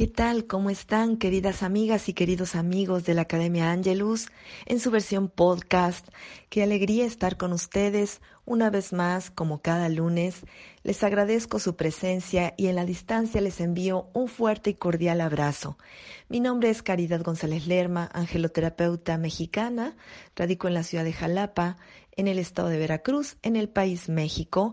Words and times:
¿Qué 0.00 0.06
tal? 0.06 0.46
¿Cómo 0.46 0.70
están, 0.70 1.18
queridas 1.18 1.62
amigas 1.62 2.08
y 2.08 2.14
queridos 2.14 2.54
amigos 2.54 3.04
de 3.04 3.12
la 3.12 3.20
Academia 3.20 3.70
Angelus 3.70 4.28
en 4.64 4.80
su 4.80 4.90
versión 4.90 5.28
podcast? 5.28 6.08
Qué 6.48 6.62
alegría 6.62 7.04
estar 7.04 7.36
con 7.36 7.52
ustedes 7.52 8.22
una 8.46 8.70
vez 8.70 8.94
más, 8.94 9.30
como 9.30 9.60
cada 9.60 9.90
lunes. 9.90 10.36
Les 10.84 11.04
agradezco 11.04 11.58
su 11.58 11.76
presencia 11.76 12.54
y 12.56 12.68
en 12.68 12.76
la 12.76 12.86
distancia 12.86 13.42
les 13.42 13.60
envío 13.60 14.08
un 14.14 14.28
fuerte 14.28 14.70
y 14.70 14.74
cordial 14.74 15.20
abrazo. 15.20 15.76
Mi 16.30 16.40
nombre 16.40 16.70
es 16.70 16.82
Caridad 16.82 17.22
González 17.22 17.66
Lerma, 17.66 18.08
angeloterapeuta 18.14 19.18
mexicana. 19.18 19.98
Radico 20.34 20.66
en 20.66 20.72
la 20.72 20.82
ciudad 20.82 21.04
de 21.04 21.12
Jalapa, 21.12 21.76
en 22.12 22.26
el 22.26 22.38
estado 22.38 22.68
de 22.68 22.78
Veracruz, 22.78 23.36
en 23.42 23.54
el 23.54 23.68
país 23.68 24.08
México. 24.08 24.72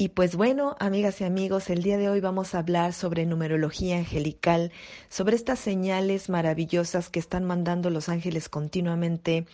Y 0.00 0.10
pues 0.10 0.36
bueno, 0.36 0.76
amigas 0.78 1.20
y 1.20 1.24
amigos, 1.24 1.70
el 1.70 1.82
día 1.82 1.98
de 1.98 2.08
hoy 2.08 2.20
vamos 2.20 2.54
a 2.54 2.60
hablar 2.60 2.92
sobre 2.92 3.26
numerología 3.26 3.96
angelical, 3.96 4.70
sobre 5.08 5.34
estas 5.34 5.58
señales 5.58 6.28
maravillosas 6.28 7.10
que 7.10 7.18
están 7.18 7.44
mandando 7.44 7.90
los 7.90 8.08
ángeles 8.08 8.48
continuamente 8.48 9.48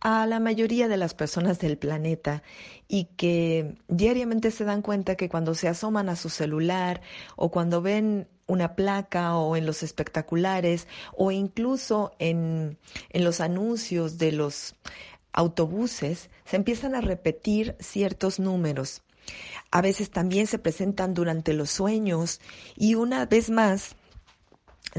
a 0.00 0.26
la 0.26 0.40
mayoría 0.40 0.88
de 0.88 0.96
las 0.96 1.14
personas 1.14 1.60
del 1.60 1.78
planeta 1.78 2.42
y 2.88 3.04
que 3.16 3.76
diariamente 3.86 4.50
se 4.50 4.64
dan 4.64 4.82
cuenta 4.82 5.14
que 5.14 5.28
cuando 5.28 5.54
se 5.54 5.68
asoman 5.68 6.08
a 6.08 6.16
su 6.16 6.28
celular 6.28 7.00
o 7.36 7.52
cuando 7.52 7.80
ven 7.80 8.26
una 8.48 8.74
placa 8.74 9.36
o 9.36 9.54
en 9.54 9.64
los 9.64 9.84
espectaculares 9.84 10.88
o 11.16 11.30
incluso 11.30 12.16
en, 12.18 12.78
en 13.10 13.22
los 13.22 13.40
anuncios 13.40 14.18
de 14.18 14.32
los 14.32 14.74
autobuses, 15.32 16.30
se 16.44 16.56
empiezan 16.56 16.96
a 16.96 17.00
repetir 17.00 17.76
ciertos 17.78 18.40
números. 18.40 19.04
A 19.74 19.80
veces 19.80 20.10
también 20.10 20.46
se 20.46 20.60
presentan 20.60 21.14
durante 21.14 21.52
los 21.52 21.68
sueños 21.68 22.40
y 22.76 22.94
una 22.94 23.26
vez 23.26 23.50
más 23.50 23.96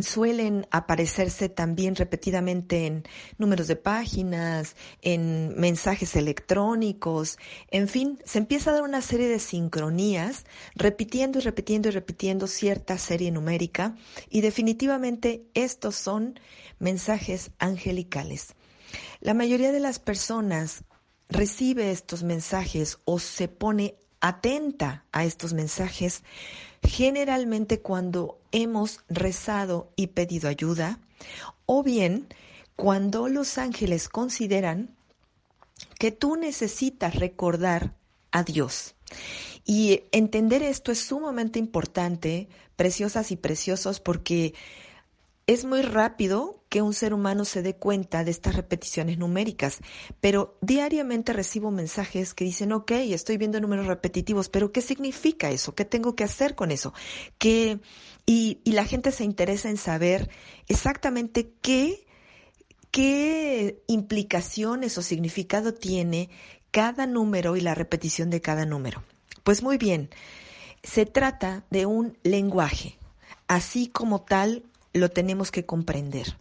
suelen 0.01 0.67
aparecerse 0.69 1.47
también 1.47 1.95
repetidamente 1.95 2.85
en 2.85 3.03
números 3.37 3.69
de 3.69 3.77
páginas, 3.77 4.75
en 5.01 5.57
mensajes 5.57 6.17
electrónicos, 6.17 7.37
en 7.71 7.87
fin, 7.87 8.19
se 8.25 8.37
empieza 8.39 8.71
a 8.71 8.73
dar 8.73 8.83
una 8.83 9.01
serie 9.01 9.29
de 9.29 9.39
sincronías, 9.39 10.43
repitiendo 10.75 11.39
y 11.39 11.43
repitiendo 11.43 11.87
y 11.87 11.91
repitiendo 11.91 12.45
cierta 12.45 12.97
serie 12.97 13.31
numérica 13.31 13.95
y 14.29 14.41
definitivamente 14.41 15.45
estos 15.53 15.95
son 15.95 16.37
mensajes 16.79 17.51
angelicales. 17.59 18.55
La 19.21 19.33
mayoría 19.33 19.71
de 19.71 19.79
las 19.79 19.99
personas 19.99 20.83
recibe 21.29 21.91
estos 21.91 22.23
mensajes 22.23 22.99
o 23.05 23.19
se 23.19 23.47
pone 23.47 23.95
atenta 24.19 25.05
a 25.11 25.25
estos 25.25 25.53
mensajes, 25.53 26.23
generalmente 26.83 27.81
cuando 27.81 28.39
hemos 28.51 29.01
rezado 29.09 29.91
y 29.95 30.07
pedido 30.07 30.49
ayuda, 30.49 30.99
o 31.65 31.83
bien 31.83 32.27
cuando 32.75 33.27
los 33.27 33.57
ángeles 33.57 34.09
consideran 34.09 34.95
que 35.99 36.11
tú 36.11 36.35
necesitas 36.35 37.15
recordar 37.15 37.93
a 38.31 38.43
Dios. 38.43 38.95
Y 39.65 40.03
entender 40.11 40.61
esto 40.61 40.91
es 40.91 40.99
sumamente 40.99 41.57
importante, 41.57 42.47
preciosas 42.75 43.31
y 43.31 43.35
preciosos, 43.35 43.99
porque 43.99 44.53
es 45.47 45.63
muy 45.63 45.81
rápido 45.81 46.63
que 46.69 46.81
un 46.81 46.93
ser 46.93 47.13
humano 47.13 47.45
se 47.45 47.61
dé 47.61 47.75
cuenta 47.75 48.23
de 48.23 48.31
estas 48.31 48.55
repeticiones 48.55 49.17
numéricas, 49.17 49.79
pero 50.19 50.57
diariamente 50.61 51.33
recibo 51.33 51.71
mensajes 51.71 52.33
que 52.33 52.45
dicen, 52.45 52.71
ok, 52.71 52.91
estoy 52.91 53.37
viendo 53.37 53.61
números 53.61 53.85
repetitivos, 53.85 54.49
pero 54.49 54.71
¿qué 54.71 54.81
significa 54.81 55.51
eso? 55.51 55.75
¿Qué 55.75 55.85
tengo 55.85 56.15
que 56.15 56.23
hacer 56.23 56.55
con 56.55 56.71
eso? 56.71 56.93
¿Qué? 57.37 57.79
Y, 58.25 58.59
y 58.63 58.71
la 58.71 58.85
gente 58.85 59.11
se 59.11 59.23
interesa 59.23 59.69
en 59.69 59.77
saber 59.77 60.29
exactamente 60.67 61.53
qué, 61.61 62.07
qué 62.89 63.83
implicaciones 63.87 64.97
o 64.97 65.03
significado 65.03 65.73
tiene 65.75 66.29
cada 66.71 67.05
número 67.05 67.55
y 67.55 67.61
la 67.61 67.75
repetición 67.75 68.31
de 68.31 68.41
cada 68.41 68.65
número. 68.65 69.03
Pues 69.43 69.61
muy 69.61 69.77
bien, 69.77 70.09
se 70.81 71.05
trata 71.05 71.65
de 71.69 71.85
un 71.85 72.17
lenguaje, 72.23 72.97
así 73.47 73.87
como 73.87 74.23
tal 74.23 74.63
lo 74.99 75.09
tenemos 75.09 75.51
que 75.51 75.65
comprender. 75.65 76.37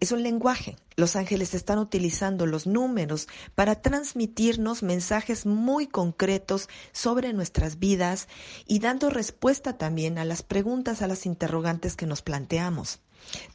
Es 0.00 0.12
un 0.12 0.22
lenguaje. 0.22 0.76
Los 0.96 1.16
ángeles 1.16 1.54
están 1.54 1.78
utilizando 1.78 2.46
los 2.46 2.68
números 2.68 3.26
para 3.56 3.82
transmitirnos 3.82 4.84
mensajes 4.84 5.44
muy 5.44 5.88
concretos 5.88 6.68
sobre 6.92 7.32
nuestras 7.32 7.80
vidas 7.80 8.28
y 8.66 8.78
dando 8.78 9.10
respuesta 9.10 9.76
también 9.76 10.18
a 10.18 10.24
las 10.24 10.44
preguntas, 10.44 11.02
a 11.02 11.08
las 11.08 11.26
interrogantes 11.26 11.96
que 11.96 12.06
nos 12.06 12.22
planteamos. 12.22 13.00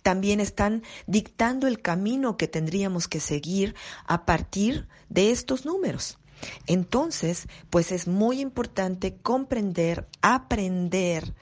También 0.02 0.42
están 0.42 0.84
dictando 1.08 1.68
el 1.68 1.82
camino 1.82 2.36
que 2.36 2.50
tendríamos 2.50 3.08
que 3.08 3.22
seguir 3.22 3.76
a 4.06 4.26
partir 4.26 4.90
de 5.08 5.32
estos 5.32 5.66
números. 5.66 6.20
Entonces, 6.68 7.48
pues 7.70 7.94
es 7.94 8.08
muy 8.08 8.42
importante 8.42 9.16
comprender, 9.16 10.10
aprender 10.22 11.34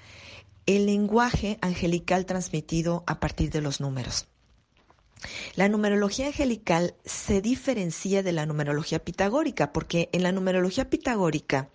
el 0.66 0.86
lenguaje 0.86 1.58
angelical 1.62 2.26
transmitido 2.26 3.04
a 3.08 3.20
partir 3.20 3.52
de 3.52 3.62
los 3.62 3.82
números. 3.82 4.28
La 5.56 5.70
numerología 5.70 6.28
angelical 6.28 6.96
se 7.06 7.42
diferencia 7.42 8.24
de 8.24 8.32
la 8.32 8.46
numerología 8.46 9.00
pitagórica 9.00 9.72
porque 9.72 10.10
en 10.14 10.24
la 10.24 10.32
numerología 10.32 10.90
pitagórica 10.90 11.70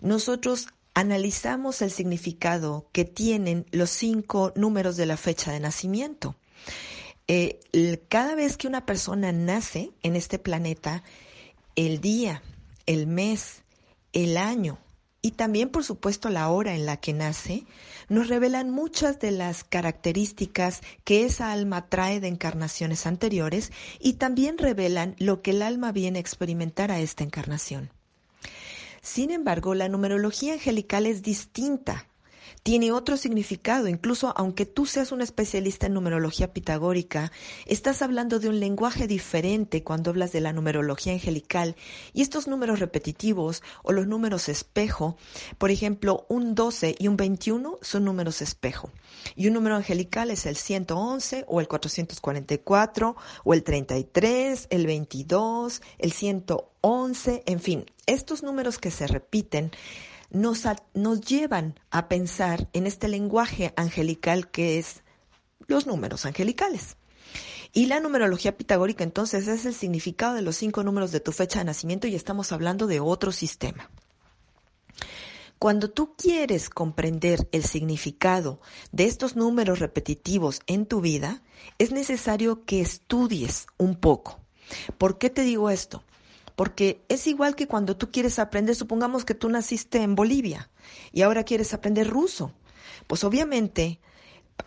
nosotros 0.00 0.68
analizamos 0.94 1.82
el 1.82 1.90
significado 1.90 2.86
que 2.92 3.04
tienen 3.04 3.66
los 3.72 3.90
cinco 3.90 4.52
números 4.54 4.96
de 4.96 5.06
la 5.06 5.16
fecha 5.16 5.52
de 5.52 5.60
nacimiento. 5.60 6.36
Eh, 7.28 7.60
cada 8.08 8.34
vez 8.34 8.56
que 8.56 8.68
una 8.68 8.84
persona 8.84 9.32
nace 9.32 9.90
en 10.02 10.16
este 10.16 10.38
planeta, 10.38 11.02
el 11.76 12.00
día, 12.00 12.42
el 12.86 13.06
mes, 13.06 13.62
el 14.12 14.36
año 14.36 14.78
y 15.22 15.30
también 15.30 15.70
por 15.70 15.84
supuesto 15.84 16.28
la 16.28 16.48
hora 16.50 16.74
en 16.74 16.84
la 16.84 16.96
que 16.96 17.12
nace, 17.12 17.64
nos 18.08 18.28
revelan 18.28 18.70
muchas 18.70 19.20
de 19.20 19.30
las 19.30 19.62
características 19.62 20.80
que 21.04 21.24
esa 21.24 21.52
alma 21.52 21.88
trae 21.88 22.18
de 22.20 22.26
encarnaciones 22.26 23.06
anteriores 23.06 23.70
y 24.00 24.14
también 24.14 24.58
revelan 24.58 25.14
lo 25.18 25.40
que 25.40 25.52
el 25.52 25.62
alma 25.62 25.92
viene 25.92 26.18
a 26.18 26.20
experimentar 26.20 26.90
a 26.90 26.98
esta 26.98 27.22
encarnación. 27.22 27.90
Sin 29.00 29.30
embargo, 29.30 29.74
la 29.74 29.88
numerología 29.88 30.54
angelical 30.54 31.06
es 31.06 31.22
distinta 31.22 32.06
tiene 32.62 32.92
otro 32.92 33.16
significado. 33.16 33.88
Incluso 33.88 34.32
aunque 34.36 34.66
tú 34.66 34.86
seas 34.86 35.12
un 35.12 35.22
especialista 35.22 35.86
en 35.86 35.94
numerología 35.94 36.52
pitagórica, 36.52 37.32
estás 37.66 38.02
hablando 38.02 38.38
de 38.38 38.48
un 38.48 38.60
lenguaje 38.60 39.06
diferente 39.06 39.82
cuando 39.82 40.10
hablas 40.10 40.32
de 40.32 40.40
la 40.40 40.52
numerología 40.52 41.12
angelical. 41.12 41.76
Y 42.12 42.22
estos 42.22 42.48
números 42.48 42.80
repetitivos 42.80 43.62
o 43.82 43.92
los 43.92 44.06
números 44.06 44.48
espejo, 44.48 45.16
por 45.58 45.70
ejemplo, 45.70 46.26
un 46.28 46.54
12 46.54 46.96
y 46.98 47.08
un 47.08 47.16
21 47.16 47.78
son 47.82 48.04
números 48.04 48.42
espejo. 48.42 48.90
Y 49.36 49.48
un 49.48 49.54
número 49.54 49.76
angelical 49.76 50.30
es 50.30 50.46
el 50.46 50.56
111 50.56 51.44
o 51.48 51.60
el 51.60 51.68
444 51.68 53.16
o 53.44 53.54
el 53.54 53.62
33, 53.62 54.66
el 54.70 54.86
22, 54.86 55.82
el 55.98 56.12
111, 56.12 57.42
en 57.46 57.60
fin, 57.60 57.86
estos 58.06 58.42
números 58.42 58.78
que 58.78 58.90
se 58.90 59.06
repiten 59.06 59.70
nos, 60.32 60.62
nos 60.94 61.20
llevan 61.20 61.78
a 61.90 62.08
pensar 62.08 62.68
en 62.72 62.86
este 62.86 63.08
lenguaje 63.08 63.72
angelical 63.76 64.50
que 64.50 64.78
es 64.78 65.02
los 65.66 65.86
números 65.86 66.26
angelicales. 66.26 66.96
Y 67.72 67.86
la 67.86 68.00
numerología 68.00 68.56
pitagórica 68.56 69.04
entonces 69.04 69.48
es 69.48 69.64
el 69.64 69.74
significado 69.74 70.34
de 70.34 70.42
los 70.42 70.56
cinco 70.56 70.82
números 70.82 71.12
de 71.12 71.20
tu 71.20 71.32
fecha 71.32 71.60
de 71.60 71.66
nacimiento 71.66 72.06
y 72.06 72.14
estamos 72.14 72.52
hablando 72.52 72.86
de 72.86 73.00
otro 73.00 73.32
sistema. 73.32 73.90
Cuando 75.58 75.88
tú 75.88 76.14
quieres 76.16 76.68
comprender 76.68 77.48
el 77.52 77.64
significado 77.64 78.60
de 78.90 79.04
estos 79.04 79.36
números 79.36 79.78
repetitivos 79.78 80.60
en 80.66 80.86
tu 80.86 81.00
vida, 81.00 81.42
es 81.78 81.92
necesario 81.92 82.64
que 82.64 82.80
estudies 82.80 83.66
un 83.78 83.94
poco. 83.94 84.40
¿Por 84.98 85.18
qué 85.18 85.30
te 85.30 85.42
digo 85.42 85.70
esto? 85.70 86.02
Porque 86.56 87.04
es 87.08 87.26
igual 87.26 87.54
que 87.56 87.66
cuando 87.66 87.96
tú 87.96 88.10
quieres 88.10 88.38
aprender, 88.38 88.74
supongamos 88.74 89.24
que 89.24 89.34
tú 89.34 89.48
naciste 89.48 90.02
en 90.02 90.14
Bolivia 90.14 90.70
y 91.12 91.22
ahora 91.22 91.44
quieres 91.44 91.72
aprender 91.74 92.08
ruso. 92.08 92.52
Pues 93.06 93.24
obviamente, 93.24 94.00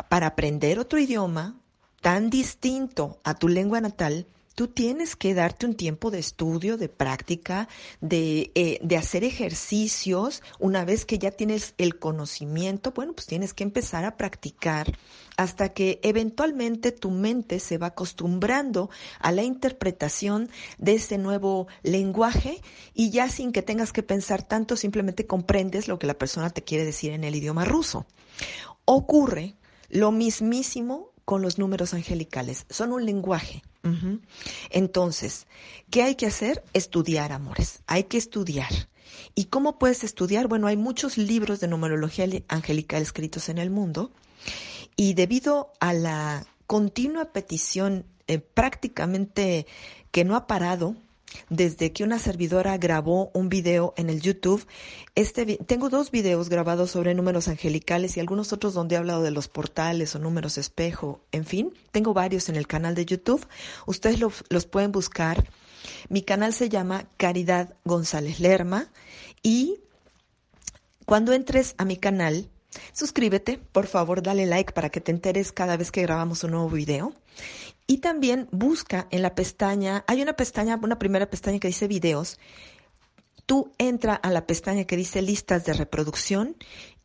para 0.10 0.28
aprender 0.28 0.80
otro 0.80 1.00
idioma 1.00 1.60
tan 2.02 2.30
distinto 2.30 3.20
a 3.24 3.36
tu 3.36 3.48
lengua 3.48 3.82
natal, 3.82 4.28
tú 4.56 4.68
tienes 4.70 5.16
que 5.16 5.34
darte 5.34 5.66
un 5.66 5.76
tiempo 5.76 6.10
de 6.10 6.20
estudio, 6.20 6.78
de 6.78 6.90
práctica, 6.90 7.68
de, 8.02 8.52
eh, 8.56 8.80
de, 8.82 8.98
hacer 8.98 9.24
ejercicios. 9.24 10.42
Una 10.60 10.86
vez 10.86 11.06
que 11.06 11.20
ya 11.20 11.32
tienes 11.32 11.76
el 11.78 12.00
conocimiento, 12.00 12.92
bueno, 12.92 13.14
pues 13.14 13.28
tienes 13.28 13.54
que 13.54 13.64
empezar 13.64 14.06
a 14.06 14.16
practicar 14.16 14.98
hasta 15.38 15.70
que 15.74 16.00
eventualmente 16.04 16.94
tu 16.94 17.12
mente 17.12 17.60
se 17.60 17.78
va 17.78 17.88
acostumbrando 17.88 18.90
a 19.20 19.34
la 19.34 19.44
interpretación 19.44 20.50
de 20.78 20.94
ese 20.96 21.18
nuevo 21.18 21.68
lenguaje 21.84 22.62
y 22.94 23.10
ya 23.10 23.30
sin 23.30 23.52
que 23.52 23.62
tengas 23.62 23.92
que 23.92 24.04
pensar 24.04 24.44
tanto, 24.44 24.78
simplemente 24.78 25.28
comprendes 25.28 25.90
lo 25.90 26.00
que 26.00 26.08
la 26.08 26.18
persona 26.18 26.50
te 26.50 26.64
quiere 26.64 26.86
decir 26.86 27.12
en 27.12 27.26
el 27.26 27.36
idioma 27.36 27.66
ruso. 27.66 28.06
Ocurre 28.86 29.56
lo 29.90 30.12
mismísimo 30.12 31.12
con 31.26 31.42
los 31.42 31.58
números 31.58 31.94
angelicales. 31.94 32.66
Son 32.70 32.94
un 32.94 33.06
lenguaje. 33.06 33.64
Entonces, 34.70 35.46
¿qué 35.92 36.02
hay 36.04 36.16
que 36.16 36.26
hacer? 36.26 36.64
Estudiar, 36.74 37.32
amores. 37.32 37.84
Hay 37.86 38.06
que 38.06 38.18
estudiar. 38.18 38.72
¿Y 39.36 39.46
cómo 39.46 39.78
puedes 39.78 40.04
estudiar? 40.04 40.48
Bueno, 40.48 40.68
hay 40.68 40.78
muchos 40.78 41.18
libros 41.18 41.60
de 41.60 41.68
numerología 41.68 42.28
angelical 42.48 43.02
escritos 43.02 43.50
en 43.50 43.58
el 43.58 43.70
mundo 43.70 44.12
y 44.96 45.14
debido 45.14 45.72
a 45.80 45.94
la 45.94 46.48
continua 46.68 47.26
petición 47.26 48.06
eh, 48.28 48.40
prácticamente 48.40 49.68
que 50.12 50.24
no 50.24 50.36
ha 50.36 50.48
parado 50.48 50.96
desde 51.50 51.92
que 51.92 52.04
una 52.04 52.20
servidora 52.20 52.78
grabó 52.78 53.32
un 53.34 53.50
video 53.50 53.94
en 53.98 54.10
el 54.10 54.22
YouTube. 54.22 54.66
Este, 55.16 55.58
tengo 55.58 55.90
dos 55.90 56.12
videos 56.12 56.50
grabados 56.50 56.92
sobre 56.92 57.14
números 57.14 57.48
angelicales 57.48 58.18
y 58.18 58.20
algunos 58.20 58.54
otros 58.54 58.74
donde 58.74 58.96
he 58.96 58.98
hablado 58.98 59.24
de 59.24 59.32
los 59.32 59.48
portales 59.48 60.16
o 60.16 60.20
números 60.20 60.58
espejo. 60.58 61.22
En 61.32 61.46
fin, 61.46 61.74
tengo 61.92 62.14
varios 62.14 62.50
en 62.50 62.56
el 62.56 62.68
canal 62.68 62.96
de 62.96 63.06
YouTube. 63.06 63.46
Ustedes 63.86 64.20
los 64.20 64.66
pueden 64.66 64.92
buscar. 64.92 65.46
Mi 66.10 66.22
canal 66.22 66.54
se 66.54 66.70
llama 66.70 67.08
Caridad 67.18 67.76
González 67.84 68.40
Lerma 68.40 68.88
y 69.44 69.80
cuando 71.06 71.34
entres 71.34 71.76
a 71.78 71.86
mi 71.86 71.98
canal, 71.98 72.50
suscríbete, 72.92 73.60
por 73.72 73.86
favor, 73.86 74.24
dale 74.24 74.48
like 74.48 74.74
para 74.74 74.90
que 74.90 75.02
te 75.02 75.12
enteres 75.12 75.52
cada 75.52 75.78
vez 75.78 75.92
que 75.92 76.02
grabamos 76.02 76.44
un 76.44 76.52
nuevo 76.52 76.70
video. 76.70 77.14
Y 77.88 77.98
también 77.98 78.48
busca 78.52 79.08
en 79.12 79.22
la 79.22 79.36
pestaña, 79.36 80.04
hay 80.08 80.22
una 80.22 80.34
pestaña, 80.34 80.80
una 80.82 80.98
primera 80.98 81.30
pestaña 81.30 81.60
que 81.60 81.68
dice 81.68 81.88
videos. 81.88 82.40
Tú 83.46 83.72
entra 83.78 84.16
a 84.16 84.32
la 84.32 84.48
pestaña 84.48 84.86
que 84.86 84.98
dice 84.98 85.22
listas 85.22 85.66
de 85.66 85.74
reproducción 85.74 86.56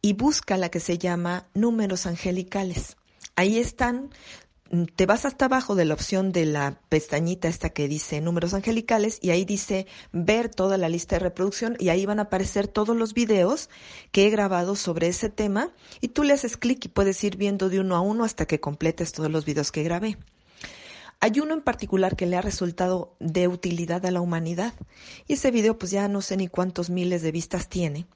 y 0.00 0.14
busca 0.14 0.56
la 0.56 0.70
que 0.70 0.80
se 0.80 0.96
llama 0.96 1.48
números 1.52 2.06
angelicales. 2.06 2.96
Ahí 3.36 3.58
están, 3.58 4.08
te 4.96 5.04
vas 5.04 5.26
hasta 5.26 5.44
abajo 5.44 5.74
de 5.74 5.84
la 5.84 5.92
opción 5.92 6.32
de 6.32 6.46
la 6.46 6.80
pestañita 6.88 7.48
esta 7.48 7.70
que 7.70 7.86
dice 7.86 8.22
números 8.22 8.54
angelicales 8.54 9.18
y 9.20 9.30
ahí 9.30 9.44
dice 9.44 9.86
ver 10.12 10.48
toda 10.48 10.78
la 10.78 10.88
lista 10.88 11.16
de 11.16 11.20
reproducción 11.20 11.76
y 11.78 11.90
ahí 11.90 12.06
van 12.06 12.20
a 12.20 12.24
aparecer 12.24 12.68
todos 12.68 12.96
los 12.96 13.12
videos 13.12 13.68
que 14.12 14.26
he 14.26 14.30
grabado 14.30 14.76
sobre 14.76 15.08
ese 15.08 15.28
tema 15.28 15.74
y 16.00 16.08
tú 16.08 16.22
le 16.22 16.32
haces 16.32 16.56
clic 16.56 16.86
y 16.86 16.88
puedes 16.88 17.22
ir 17.22 17.36
viendo 17.36 17.68
de 17.68 17.80
uno 17.80 17.96
a 17.96 18.00
uno 18.00 18.24
hasta 18.24 18.46
que 18.46 18.60
completes 18.60 19.12
todos 19.12 19.30
los 19.30 19.44
videos 19.44 19.72
que 19.72 19.82
grabé. 19.82 20.16
Hay 21.20 21.38
uno 21.38 21.52
en 21.52 21.60
particular 21.60 22.16
que 22.16 22.26
le 22.26 22.36
ha 22.36 22.42
resultado 22.42 23.14
de 23.20 23.46
utilidad 23.46 24.04
a 24.06 24.10
la 24.10 24.22
humanidad 24.22 24.72
y 25.28 25.34
ese 25.34 25.50
video 25.50 25.78
pues 25.78 25.90
ya 25.90 26.08
no 26.08 26.22
sé 26.22 26.38
ni 26.38 26.48
cuántos 26.48 26.88
miles 26.88 27.22
de 27.22 27.30
vistas 27.30 27.68
tiene. 27.68 28.06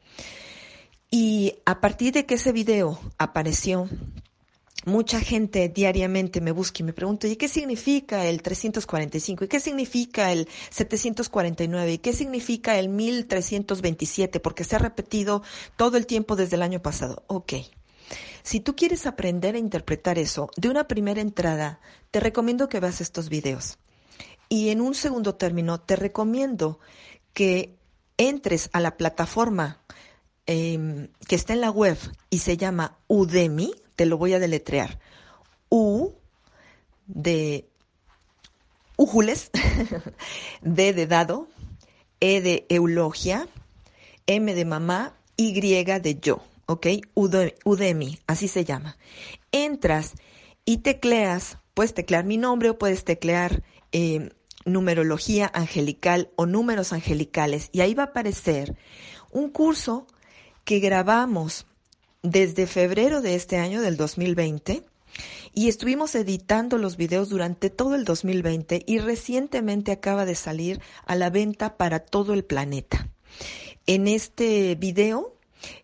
Y 1.11 1.55
a 1.67 1.81
partir 1.81 2.15
de 2.15 2.25
que 2.25 2.35
ese 2.35 2.51
video 2.51 2.99
apareció, 3.19 3.89
mucha 4.87 5.21
gente 5.21 5.69
diariamente 5.69 6.41
me 6.41 6.51
busca 6.51 6.79
y 6.81 6.83
me 6.85 6.93
pregunta, 6.93 7.29
¿y 7.29 7.37
qué 7.37 7.47
significa 7.47 8.27
el 8.27 8.43
345? 8.43 9.45
¿Y 9.45 9.49
qué 9.49 9.61
significa 9.61 10.33
el 10.33 10.49
749? 10.71 11.93
¿Y 11.93 11.99
qué 11.99 12.13
significa 12.13 12.79
el 12.79 12.89
1327? 12.89 14.41
Porque 14.41 14.65
se 14.65 14.77
ha 14.77 14.79
repetido 14.79 15.43
todo 15.77 15.97
el 15.97 16.07
tiempo 16.07 16.37
desde 16.37 16.57
el 16.57 16.63
año 16.63 16.81
pasado. 16.81 17.23
Ok. 17.27 17.53
Si 18.45 18.61
tú 18.61 18.77
quieres 18.77 19.07
aprender 19.07 19.55
a 19.55 19.59
interpretar 19.59 20.19
eso, 20.19 20.51
de 20.57 20.69
una 20.69 20.87
primera 20.87 21.23
entrada, 21.23 21.81
te 22.11 22.21
recomiendo 22.21 22.69
que 22.69 22.79
veas 22.79 23.01
estos 23.01 23.31
videos. 23.31 23.79
Y 24.51 24.69
en 24.69 24.83
un 24.83 24.95
segundo 24.95 25.35
término, 25.35 25.81
te 25.81 25.97
recomiendo 25.97 26.79
que 27.33 27.75
entres 28.19 28.69
a 28.75 28.81
la 28.81 28.99
plataforma 28.99 29.81
em, 30.45 31.09
que 31.27 31.37
está 31.37 31.55
en 31.55 31.63
la 31.63 31.71
web 31.71 31.97
y 32.29 32.41
se 32.41 32.59
llama 32.59 32.99
Udemy, 33.09 33.75
te 33.97 34.05
lo 34.05 34.19
voy 34.19 34.35
a 34.35 34.39
deletrear. 34.39 35.01
U 35.71 36.13
de 37.07 37.67
Ujules, 38.99 39.51
D 40.61 40.93
de 40.93 41.07
dado, 41.07 41.49
E 42.21 42.43
de 42.43 42.67
eulogia, 42.69 43.49
M 44.27 44.55
de 44.55 44.65
mamá, 44.67 45.15
Y 45.39 45.59
de 45.59 46.19
yo. 46.21 46.43
¿Ok? 46.67 46.87
Udemy, 47.15 48.19
así 48.27 48.49
se 48.49 48.65
llama. 48.65 48.97
Entras 49.53 50.13
y 50.65 50.79
tecleas, 50.79 51.59
puedes 51.75 51.95
teclear 51.95 52.25
mi 52.25 52.37
nombre 52.37 52.71
o 52.71 52.79
puedes 52.79 53.05
teclear 53.05 53.63
eh, 53.93 54.31
numerología 54.65 55.51
angelical 55.55 56.31
o 56.37 56.47
números 56.47 56.93
angelicales 56.93 57.69
y 57.73 57.81
ahí 57.81 57.95
va 57.95 58.05
a 58.05 58.07
aparecer 58.07 58.77
un 59.31 59.51
curso 59.51 60.07
que 60.65 60.81
grabamos 60.81 61.67
desde 62.23 62.67
febrero 62.67 63.21
de 63.21 63.35
este 63.35 63.59
año 63.59 63.83
del 63.83 63.97
2020 63.97 64.85
y 65.53 65.69
estuvimos 65.69 66.15
editando 66.15 66.79
los 66.79 66.97
videos 66.97 67.29
durante 67.29 67.71
todo 67.71 67.95
el 67.95 68.05
2020 68.05 68.83
y 68.87 68.99
recientemente 68.99 69.93
acaba 69.93 70.25
de 70.25 70.35
salir 70.35 70.81
a 71.07 71.15
la 71.15 71.31
venta 71.31 71.77
para 71.77 72.01
todo 72.01 72.33
el 72.33 72.45
planeta. 72.45 73.09
En 73.87 74.09
este 74.09 74.75
video 74.75 75.34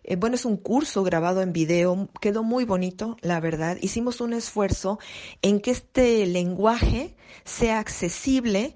eh, 0.03 0.15
bueno, 0.15 0.35
es 0.35 0.45
un 0.45 0.57
curso 0.57 1.03
grabado 1.03 1.41
en 1.41 1.53
video, 1.53 2.09
quedó 2.19 2.43
muy 2.43 2.65
bonito, 2.65 3.17
la 3.21 3.39
verdad. 3.39 3.77
Hicimos 3.81 4.21
un 4.21 4.33
esfuerzo 4.33 4.99
en 5.41 5.59
que 5.59 5.71
este 5.71 6.25
lenguaje 6.25 7.15
sea 7.43 7.79
accesible, 7.79 8.75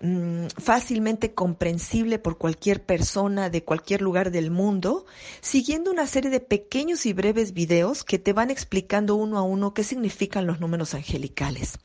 mm, 0.00 0.46
fácilmente 0.58 1.34
comprensible 1.34 2.18
por 2.18 2.38
cualquier 2.38 2.84
persona 2.84 3.50
de 3.50 3.64
cualquier 3.64 4.02
lugar 4.02 4.30
del 4.30 4.50
mundo, 4.50 5.06
siguiendo 5.40 5.90
una 5.90 6.06
serie 6.06 6.30
de 6.30 6.40
pequeños 6.40 7.06
y 7.06 7.12
breves 7.12 7.52
videos 7.52 8.04
que 8.04 8.18
te 8.18 8.32
van 8.32 8.50
explicando 8.50 9.16
uno 9.16 9.38
a 9.38 9.42
uno 9.42 9.74
qué 9.74 9.84
significan 9.84 10.46
los 10.46 10.60
números 10.60 10.94
angelicales. 10.94 11.78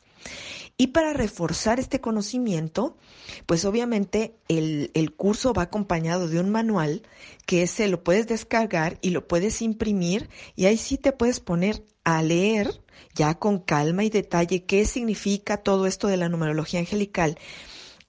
Y 0.82 0.88
para 0.88 1.14
reforzar 1.14 1.80
este 1.80 2.02
conocimiento, 2.02 2.98
pues 3.46 3.66
obviamente 3.66 4.34
el, 4.48 4.90
el, 4.96 5.14
curso 5.14 5.54
va 5.54 5.62
acompañado 5.62 6.28
de 6.28 6.40
un 6.40 6.50
manual 6.50 7.04
que 7.46 7.62
ese 7.62 7.88
lo 7.88 8.04
puedes 8.04 8.26
descargar 8.26 8.98
y 9.04 9.12
lo 9.12 9.28
puedes 9.28 9.62
imprimir 9.62 10.28
y 10.56 10.66
ahí 10.66 10.78
sí 10.78 10.98
te 10.98 11.12
puedes 11.12 11.40
poner 11.40 11.86
a 12.04 12.24
leer 12.24 12.82
ya 13.14 13.36
con 13.36 13.60
calma 13.60 14.06
y 14.06 14.10
detalle 14.10 14.66
qué 14.66 14.86
significa 14.86 15.58
todo 15.58 15.86
esto 15.86 16.08
de 16.08 16.18
la 16.18 16.30
numerología 16.30 16.80
angelical. 16.80 17.38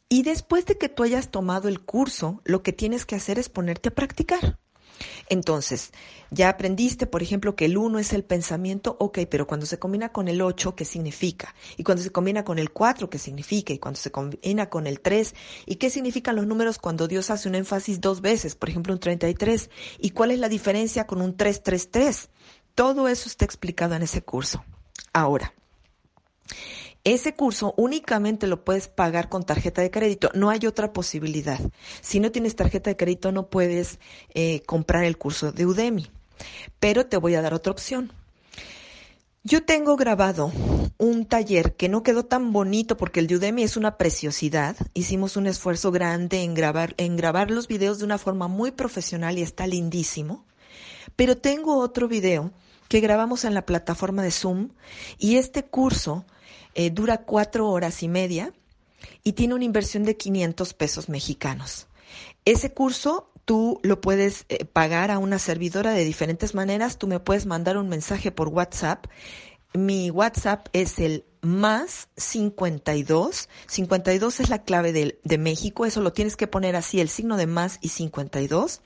Y 0.09 0.23
después 0.23 0.64
de 0.64 0.79
que 0.79 0.88
tú 0.88 1.02
hayas 1.02 1.31
tomado 1.31 1.69
el 1.69 1.83
curso, 1.83 2.41
lo 2.47 2.62
que 2.62 2.73
tienes 2.73 3.05
que 3.05 3.17
hacer 3.17 3.38
es 3.38 3.50
ponerte 3.50 3.91
a 3.91 3.95
practicar. 3.95 4.62
Entonces, 5.28 5.92
ya 6.30 6.49
aprendiste, 6.49 7.06
por 7.06 7.23
ejemplo, 7.23 7.54
que 7.56 7.66
el 7.66 7.76
1 7.76 7.99
es 7.99 8.12
el 8.12 8.25
pensamiento, 8.25 8.97
ok, 8.99 9.21
pero 9.30 9.47
cuando 9.47 9.66
se 9.66 9.78
combina 9.78 10.12
con 10.12 10.28
el 10.28 10.40
8, 10.40 10.75
¿qué 10.75 10.85
significa? 10.85 11.54
Y 11.76 11.82
cuando 11.82 12.02
se 12.02 12.11
combina 12.11 12.44
con 12.44 12.59
el 12.59 12.71
4, 12.73 13.11
¿qué 13.11 13.18
significa? 13.18 13.73
Y 13.73 13.78
cuando 13.78 14.00
se 14.00 14.11
combina 14.11 14.71
con 14.71 14.87
el 14.87 15.00
3, 15.00 15.35
¿y 15.66 15.76
qué 15.76 15.90
significan 15.90 16.37
los 16.37 16.47
números 16.47 16.78
cuando 16.78 17.09
Dios 17.09 17.30
hace 17.30 17.49
un 17.49 17.54
énfasis 17.54 18.00
dos 18.00 18.21
veces? 18.21 18.54
Por 18.54 18.71
ejemplo, 18.71 18.94
un 18.94 19.00
33. 19.00 19.71
¿Y 19.99 20.11
cuál 20.11 20.30
es 20.30 20.38
la 20.38 20.49
diferencia 20.49 21.06
con 21.06 21.21
un 21.21 21.37
333? 21.37 22.30
Todo 22.75 23.09
eso 23.09 23.28
está 23.28 23.44
explicado 23.44 23.94
en 23.94 24.02
ese 24.02 24.23
curso. 24.23 24.64
Ahora, 25.12 25.52
ese 27.04 27.35
curso 27.35 27.75
únicamente 27.76 28.47
lo 28.47 28.64
puedes 28.64 28.88
pagar 28.88 29.28
con 29.28 29.44
tarjeta 29.44 29.82
de 29.82 29.90
crédito, 29.90 30.30
no 30.35 30.50
hay 30.50 30.66
otra 30.66 30.92
posibilidad. 30.92 31.59
Si 32.00 32.21
no 32.21 32.30
tienes 32.30 32.54
tarjeta 32.54 32.90
de 32.90 32.97
crédito 32.97 33.32
no 33.32 33.49
puedes 33.49 33.99
eh, 34.35 34.62
comprar 34.66 35.04
el 35.04 35.18
curso 35.18 35.52
de 35.52 35.66
Udemy. 35.66 36.11
Pero 36.78 37.06
te 37.06 37.16
voy 37.16 37.35
a 37.35 37.42
dar 37.42 37.54
otra 37.54 37.73
opción. 37.73 38.12
Yo 39.44 39.64
tengo 39.64 39.97
grabado 39.97 40.52
un 40.99 41.26
taller 41.26 41.75
que 41.75 41.88
no 41.88 42.04
quedó 42.04 42.25
tan 42.25 42.52
bonito 42.52 42.97
porque 42.97 43.18
el 43.18 43.26
de 43.26 43.37
Udemy 43.37 43.64
es 43.64 43.76
una 43.76 43.99
preciosidad. 43.99 44.76
Hicimos 44.94 45.37
un 45.37 45.49
esfuerzo 45.49 45.90
grande 45.90 46.44
en 46.44 46.54
grabar, 46.54 46.94
en 46.97 47.16
grabar 47.16 47.50
los 47.50 47.66
videos 47.66 47.99
de 47.99 48.04
una 48.04 48.18
forma 48.18 48.47
muy 48.47 48.71
profesional 48.71 49.37
y 49.38 49.42
está 49.42 49.66
lindísimo. 49.66 50.44
Pero 51.16 51.37
tengo 51.37 51.78
otro 51.78 52.06
video 52.06 52.52
que 52.87 53.00
grabamos 53.00 53.44
en 53.44 53.54
la 53.54 53.66
plataforma 53.66 54.23
de 54.23 54.30
Zoom 54.30 54.68
y 55.18 55.37
este 55.37 55.64
curso 55.64 56.25
eh, 56.75 56.91
dura 56.91 57.19
cuatro 57.19 57.69
horas 57.69 58.02
y 58.02 58.09
media 58.09 58.52
y 59.25 59.33
tiene 59.33 59.55
una 59.55 59.64
inversión 59.64 60.05
de 60.05 60.17
500 60.17 60.75
pesos 60.75 61.09
mexicanos. 61.09 61.87
Ese 62.45 62.73
curso 62.73 63.31
tú 63.45 63.81
lo 63.83 64.00
puedes 64.00 64.45
eh, 64.49 64.64
pagar 64.64 65.11
a 65.11 65.19
una 65.19 65.38
servidora 65.38 65.93
de 65.93 66.05
diferentes 66.05 66.55
maneras. 66.55 66.99
Tú 66.99 67.07
me 67.07 67.21
puedes 67.21 67.47
mandar 67.47 67.76
un 67.76 67.88
mensaje 67.88 68.33
por 68.33 68.49
WhatsApp. 68.49 69.07
Mi 69.75 70.11
WhatsApp 70.11 70.69
es 70.73 70.99
el 70.99 71.25
más 71.41 72.09
52. 72.17 73.49
52 73.67 74.41
es 74.41 74.49
la 74.49 74.62
clave 74.62 74.93
de, 74.93 75.19
de, 75.25 75.38
México. 75.38 75.87
Eso 75.87 76.00
lo 76.00 76.12
tienes 76.12 76.37
que 76.37 76.47
poner 76.47 76.76
así, 76.76 77.00
el 77.00 77.09
signo 77.09 77.37
de 77.37 77.47
más 77.47 77.79
y 77.81 77.88
52. 77.88 78.81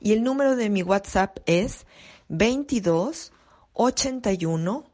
Y 0.00 0.12
el 0.12 0.22
número 0.22 0.56
de 0.56 0.70
mi 0.70 0.82
WhatsApp 0.82 1.38
es 1.46 1.86
22 2.28 3.32
81 3.74 4.84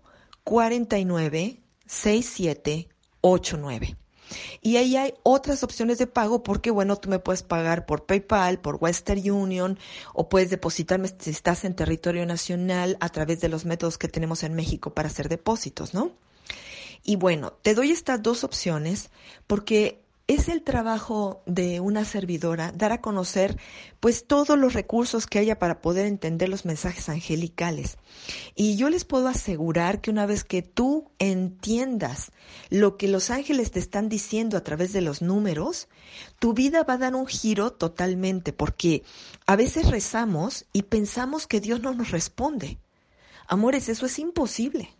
49 0.44 1.60
67 1.90 2.88
89. 3.20 3.96
Y 4.60 4.76
ahí 4.76 4.96
hay 4.96 5.14
otras 5.24 5.64
opciones 5.64 5.98
de 5.98 6.06
pago 6.06 6.44
porque, 6.44 6.70
bueno, 6.70 6.96
tú 6.96 7.08
me 7.08 7.18
puedes 7.18 7.42
pagar 7.42 7.84
por 7.84 8.06
PayPal, 8.06 8.60
por 8.60 8.76
Western 8.80 9.28
Union 9.28 9.76
o 10.14 10.28
puedes 10.28 10.50
depositarme 10.50 11.08
si 11.18 11.30
estás 11.30 11.64
en 11.64 11.74
territorio 11.74 12.24
nacional 12.26 12.96
a 13.00 13.08
través 13.08 13.40
de 13.40 13.48
los 13.48 13.64
métodos 13.64 13.98
que 13.98 14.06
tenemos 14.06 14.44
en 14.44 14.54
México 14.54 14.94
para 14.94 15.08
hacer 15.08 15.28
depósitos, 15.28 15.92
¿no? 15.92 16.12
Y 17.02 17.16
bueno, 17.16 17.54
te 17.62 17.74
doy 17.74 17.90
estas 17.90 18.22
dos 18.22 18.44
opciones 18.44 19.10
porque 19.48 20.00
es 20.30 20.48
el 20.48 20.62
trabajo 20.62 21.42
de 21.44 21.80
una 21.80 22.04
servidora 22.04 22.70
dar 22.70 22.92
a 22.92 23.00
conocer 23.00 23.58
pues 23.98 24.28
todos 24.28 24.56
los 24.56 24.74
recursos 24.74 25.26
que 25.26 25.40
haya 25.40 25.58
para 25.58 25.80
poder 25.80 26.06
entender 26.06 26.48
los 26.48 26.64
mensajes 26.64 27.08
angelicales. 27.08 27.98
Y 28.54 28.76
yo 28.76 28.90
les 28.90 29.04
puedo 29.04 29.26
asegurar 29.26 30.00
que 30.00 30.12
una 30.12 30.26
vez 30.26 30.44
que 30.44 30.62
tú 30.62 31.10
entiendas 31.18 32.30
lo 32.68 32.96
que 32.96 33.08
los 33.08 33.30
ángeles 33.30 33.72
te 33.72 33.80
están 33.80 34.08
diciendo 34.08 34.56
a 34.56 34.62
través 34.62 34.92
de 34.92 35.00
los 35.00 35.20
números, 35.20 35.88
tu 36.38 36.54
vida 36.54 36.84
va 36.84 36.94
a 36.94 36.98
dar 36.98 37.16
un 37.16 37.26
giro 37.26 37.72
totalmente 37.72 38.52
porque 38.52 39.02
a 39.46 39.56
veces 39.56 39.90
rezamos 39.90 40.64
y 40.72 40.82
pensamos 40.82 41.48
que 41.48 41.60
Dios 41.60 41.80
no 41.80 41.92
nos 41.92 42.12
responde. 42.12 42.78
Amores, 43.48 43.88
eso 43.88 44.06
es 44.06 44.16
imposible. 44.20 44.90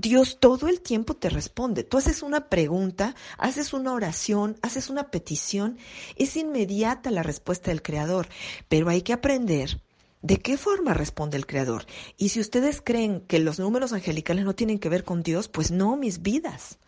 Dios 0.00 0.38
todo 0.40 0.68
el 0.68 0.80
tiempo 0.80 1.14
te 1.14 1.30
responde. 1.30 1.84
Tú 1.84 1.98
haces 1.98 2.22
una 2.22 2.48
pregunta, 2.48 3.14
haces 3.38 3.72
una 3.72 3.92
oración, 3.92 4.56
haces 4.62 4.90
una 4.90 5.10
petición, 5.10 5.78
es 6.16 6.36
inmediata 6.36 7.10
la 7.10 7.22
respuesta 7.22 7.70
del 7.70 7.82
Creador, 7.82 8.28
pero 8.68 8.88
hay 8.88 9.02
que 9.02 9.12
aprender 9.12 9.80
de 10.22 10.38
qué 10.38 10.56
forma 10.56 10.94
responde 10.94 11.36
el 11.36 11.46
Creador. 11.46 11.86
Y 12.16 12.30
si 12.30 12.40
ustedes 12.40 12.80
creen 12.82 13.20
que 13.20 13.38
los 13.38 13.58
números 13.58 13.92
angelicales 13.92 14.44
no 14.44 14.54
tienen 14.54 14.78
que 14.78 14.88
ver 14.88 15.04
con 15.04 15.22
Dios, 15.22 15.48
pues 15.48 15.70
no, 15.70 15.96
mis 15.96 16.22
vidas. 16.22 16.78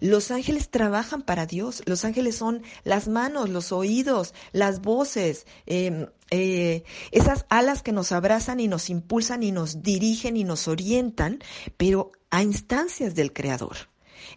Los 0.00 0.30
ángeles 0.30 0.70
trabajan 0.70 1.22
para 1.22 1.46
Dios. 1.46 1.82
Los 1.86 2.04
ángeles 2.04 2.36
son 2.36 2.62
las 2.84 3.08
manos, 3.08 3.48
los 3.48 3.72
oídos, 3.72 4.34
las 4.52 4.80
voces, 4.80 5.46
em, 5.66 6.06
eh, 6.30 6.82
esas 7.12 7.46
alas 7.48 7.82
que 7.82 7.92
nos 7.92 8.12
abrazan 8.12 8.60
y 8.60 8.68
nos 8.68 8.90
impulsan 8.90 9.42
y 9.42 9.52
nos 9.52 9.82
dirigen 9.82 10.36
y 10.36 10.44
nos 10.44 10.68
orientan, 10.68 11.38
pero 11.76 12.12
a 12.30 12.42
instancias 12.42 13.14
del 13.14 13.32
Creador. 13.32 13.76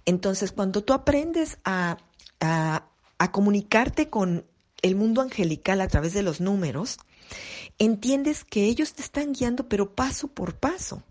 Entonces, 0.05 0.51
cuando 0.51 0.83
tú 0.83 0.93
aprendes 0.93 1.57
a, 1.63 1.97
a, 2.39 3.31
comunicarte 3.31 4.09
con 4.09 4.45
el 4.81 4.95
mundo 4.95 5.21
angelical 5.21 5.81
a 5.81 5.87
través 5.87 6.13
de 6.13 6.23
los 6.23 6.39
números, 6.41 6.97
entiendes 7.77 8.43
que 8.43 8.65
ellos 8.65 8.93
te 8.93 9.01
están 9.01 9.33
guiando, 9.33 9.67
pero 9.67 9.93
paso 9.93 10.27
por 10.27 10.55
paso. 10.55 11.03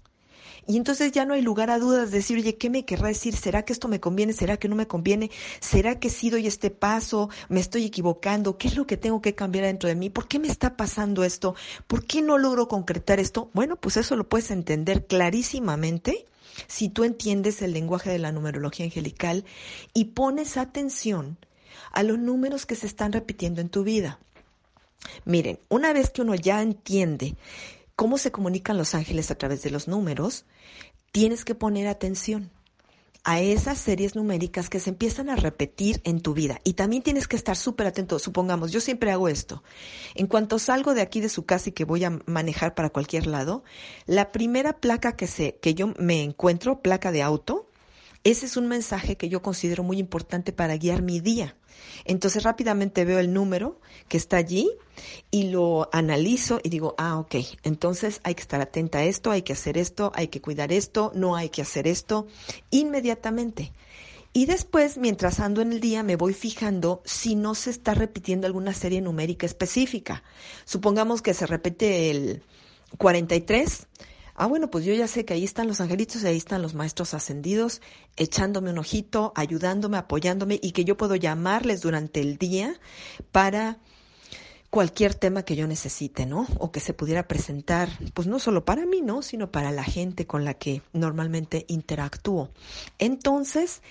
Y 0.67 0.77
entonces 0.77 1.13
ya 1.13 1.25
no 1.25 1.33
hay 1.33 1.41
lugar 1.41 1.71
a 1.71 1.79
dudas 1.79 2.11
de 2.11 2.19
decir, 2.19 2.37
oye, 2.37 2.57
¿qué 2.57 2.69
me 2.69 2.85
querrá 2.85 3.09
decir? 3.09 3.35
¿Será 3.35 3.65
que 3.65 3.73
esto 3.73 3.89
me 3.89 4.01
conviene? 4.01 4.35
¿Será 4.35 4.59
que 4.59 4.69
no 4.69 4.77
me 4.77 4.87
conviene? 4.87 5.31
¿Será 5.61 5.99
que 5.99 6.11
sí 6.11 6.29
doy 6.29 6.47
este 6.47 6.71
paso? 6.71 7.31
¿Me 7.49 7.59
estoy 7.59 7.87
equivocando? 7.87 8.59
¿Qué 8.59 8.69
es 8.69 8.77
lo 8.77 8.87
que 8.87 8.99
tengo 8.99 9.23
que 9.23 9.35
cambiar 9.35 9.65
dentro 9.65 9.89
de 9.89 9.95
mí? 9.95 10.11
¿Por 10.11 10.29
qué 10.29 10.39
me 10.39 10.49
está 10.49 10.77
pasando 10.77 11.25
esto? 11.25 11.55
¿Por 11.87 12.05
qué 12.05 12.21
no 12.21 12.37
logro 12.37 12.69
concretar 12.69 13.19
esto? 13.19 13.49
Bueno, 13.55 13.77
pues 13.77 13.97
eso 13.97 14.15
lo 14.15 14.29
puedes 14.29 14.51
entender 14.51 15.07
clarísimamente 15.07 16.27
si 16.67 16.89
tú 16.89 17.05
entiendes 17.05 17.63
el 17.63 17.73
lenguaje 17.73 18.11
de 18.11 18.19
la 18.19 18.33
numerología 18.33 18.87
angelical 18.87 19.45
y 19.95 20.07
pones 20.07 20.57
atención 20.57 21.39
a 21.93 22.03
los 22.03 22.19
números 22.19 22.67
que 22.67 22.75
se 22.75 22.87
están 22.87 23.13
repitiendo 23.13 23.61
en 23.61 23.69
tu 23.69 23.85
vida. 23.85 24.19
Miren, 25.25 25.59
una 25.69 25.93
vez 25.93 26.11
que 26.11 26.23
uno 26.23 26.35
ya 26.35 26.61
entiende 26.61 27.37
cómo 27.97 28.19
se 28.19 28.33
comunican 28.33 28.79
los 28.79 28.95
ángeles 28.95 29.31
a 29.31 29.37
través 29.37 29.63
de 29.63 29.71
los 29.71 29.89
números, 29.89 30.45
tienes 31.13 31.45
que 31.45 31.55
poner 31.55 31.87
atención 31.87 32.51
a 33.25 33.41
esas 33.41 33.79
series 33.79 34.15
numéricas 34.15 34.71
que 34.71 34.81
se 34.81 34.91
empiezan 34.91 35.29
a 35.29 35.37
repetir 35.37 36.01
en 36.05 36.21
tu 36.21 36.35
vida. 36.35 36.61
Y 36.65 36.75
también 36.75 37.03
tienes 37.03 37.29
que 37.29 37.37
estar 37.37 37.57
súper 37.57 37.87
atento. 37.87 38.19
Supongamos, 38.19 38.73
yo 38.73 38.81
siempre 38.81 39.11
hago 39.11 39.29
esto. 39.29 39.63
En 40.15 40.27
cuanto 40.27 40.59
salgo 40.59 40.95
de 40.95 41.03
aquí 41.03 41.21
de 41.21 41.29
su 41.29 41.45
casa 41.45 41.69
y 41.69 41.73
que 41.73 41.85
voy 41.85 42.05
a 42.05 42.19
manejar 42.27 42.75
para 42.75 42.91
cualquier 42.91 43.27
lado, 43.27 43.65
la 44.07 44.33
primera 44.33 44.75
placa 44.75 45.17
que, 45.17 45.27
se, 45.27 45.57
que 45.57 45.75
yo 45.75 45.93
me 45.99 46.23
encuentro, 46.23 46.81
placa 46.81 47.13
de 47.13 47.23
auto, 47.23 47.68
ese 48.31 48.47
es 48.47 48.57
un 48.57 48.69
mensaje 48.69 49.17
que 49.17 49.29
yo 49.29 49.43
considero 49.43 49.83
muy 49.83 49.99
importante 49.99 50.53
para 50.53 50.77
guiar 50.77 51.03
mi 51.03 51.21
día. 51.21 51.57
Entonces 52.05 52.43
rápidamente 52.43 53.05
veo 53.05 53.19
el 53.19 53.33
número 53.33 53.81
que 54.09 54.17
está 54.17 54.37
allí 54.37 54.71
y 55.31 55.51
lo 55.51 55.89
analizo 55.93 56.61
y 56.63 56.69
digo, 56.69 56.95
ah, 56.99 57.19
ok, 57.19 57.37
entonces 57.63 58.21
hay 58.25 58.35
que 58.35 58.43
estar 58.43 58.61
atenta 58.61 58.99
a 58.99 59.05
esto, 59.05 59.31
hay 59.31 59.43
que 59.43 59.53
hacer 59.53 59.79
esto, 59.79 60.13
hay 60.15 60.29
que 60.29 60.41
cuidar 60.41 60.73
esto, 60.73 61.13
no 61.15 61.37
hay 61.37 61.49
que 61.49 61.63
hacer 61.63 61.87
esto, 61.87 62.27
inmediatamente. 62.71 63.73
Y 64.33 64.47
después, 64.47 64.99
mientras 64.99 65.41
ando 65.41 65.63
en 65.63 65.73
el 65.73 65.81
día, 65.81 66.03
me 66.03 66.17
voy 66.17 66.35
fijando 66.35 67.03
si 67.05 67.35
no 67.35 67.55
se 67.55 67.71
está 67.71 67.95
repitiendo 67.95 68.47
alguna 68.47 68.75
serie 68.75 69.01
numérica 69.01 69.47
específica. 69.47 70.23
Supongamos 70.65 71.23
que 71.23 71.35
se 71.35 71.47
repite 71.47 72.11
el 72.11 72.43
43 72.99 73.87
Ah, 74.41 74.47
bueno, 74.47 74.71
pues 74.71 74.85
yo 74.85 74.95
ya 74.95 75.09
sé 75.09 75.25
que 75.25 75.35
ahí 75.35 75.43
están 75.43 75.67
los 75.67 75.81
angelitos 75.81 76.23
y 76.23 76.29
ahí 76.29 76.37
están 76.37 76.63
los 76.63 76.73
maestros 76.73 77.13
ascendidos, 77.13 77.83
echándome 78.17 78.71
un 78.71 78.79
ojito, 78.79 79.33
ayudándome, 79.35 79.97
apoyándome 79.97 80.61
y 80.63 80.71
que 80.71 80.85
yo 80.85 80.97
puedo 80.97 81.17
llamarles 81.17 81.81
durante 81.81 82.21
el 82.21 82.39
día 82.39 82.79
para 83.33 83.79
cualquier 84.71 85.17
tema 85.17 85.43
que 85.43 85.57
yo 85.57 85.67
necesite, 85.67 86.25
¿no? 86.25 86.47
O 86.61 86.71
que 86.71 86.79
se 86.79 86.95
pudiera 86.95 87.27
presentar, 87.27 87.89
pues 88.15 88.29
no 88.29 88.39
solo 88.39 88.65
para 88.65 88.87
mí, 88.87 89.01
¿no? 89.01 89.23
Sino 89.23 89.51
para 89.51 89.73
la 89.73 89.83
gente 89.83 90.29
con 90.29 90.45
la 90.45 90.55
que 90.55 90.83
normalmente 90.93 91.65
interactúo. 91.67 92.51
Entonces, 93.01 93.83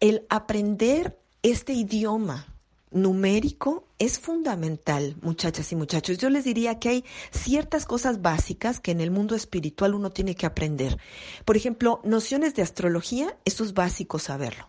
el 0.00 0.24
aprender 0.30 1.18
este 1.42 1.74
idioma 1.74 2.46
numérico 2.90 3.84
es 3.98 4.18
fundamental, 4.18 5.16
muchachas 5.22 5.70
y 5.72 5.76
muchachos. 5.76 6.18
Yo 6.18 6.30
les 6.30 6.44
diría 6.44 6.78
que 6.78 6.88
hay 6.88 7.04
ciertas 7.30 7.84
cosas 7.84 8.22
básicas 8.22 8.80
que 8.80 8.90
en 8.90 9.00
el 9.00 9.10
mundo 9.10 9.34
espiritual 9.34 9.94
uno 9.94 10.10
tiene 10.10 10.34
que 10.34 10.46
aprender. 10.46 10.98
Por 11.44 11.56
ejemplo, 11.56 12.00
nociones 12.04 12.54
de 12.54 12.62
astrología, 12.62 13.36
eso 13.44 13.64
es 13.64 13.74
básico 13.74 14.18
saberlo. 14.18 14.68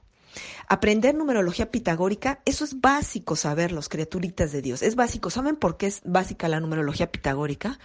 Aprender 0.67 1.13
numerología 1.13 1.71
pitagórica, 1.71 2.41
eso 2.45 2.63
es 2.63 2.79
básico 2.79 3.35
saberlos, 3.35 3.89
criaturitas 3.89 4.51
de 4.51 4.61
Dios. 4.61 4.81
Es 4.81 4.95
básico. 4.95 5.29
¿Saben 5.29 5.57
por 5.57 5.75
qué 5.75 5.87
es 5.87 6.01
básica 6.05 6.47
la 6.47 6.61
numerología 6.61 7.11
pitagórica? 7.11 7.79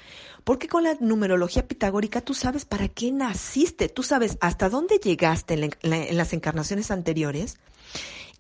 Porque 0.45 0.69
con 0.69 0.85
la 0.85 0.97
numerología 1.01 1.67
pitagórica 1.67 2.21
tú 2.21 2.35
sabes 2.35 2.65
para 2.65 2.87
qué 2.89 3.11
naciste, 3.11 3.89
tú 3.89 4.05
sabes 4.05 4.39
hasta 4.41 4.69
dónde 4.69 4.99
llegaste 4.99 5.55
en 5.83 6.17
las 6.17 6.33
encarnaciones 6.33 6.93
anteriores 6.93 7.59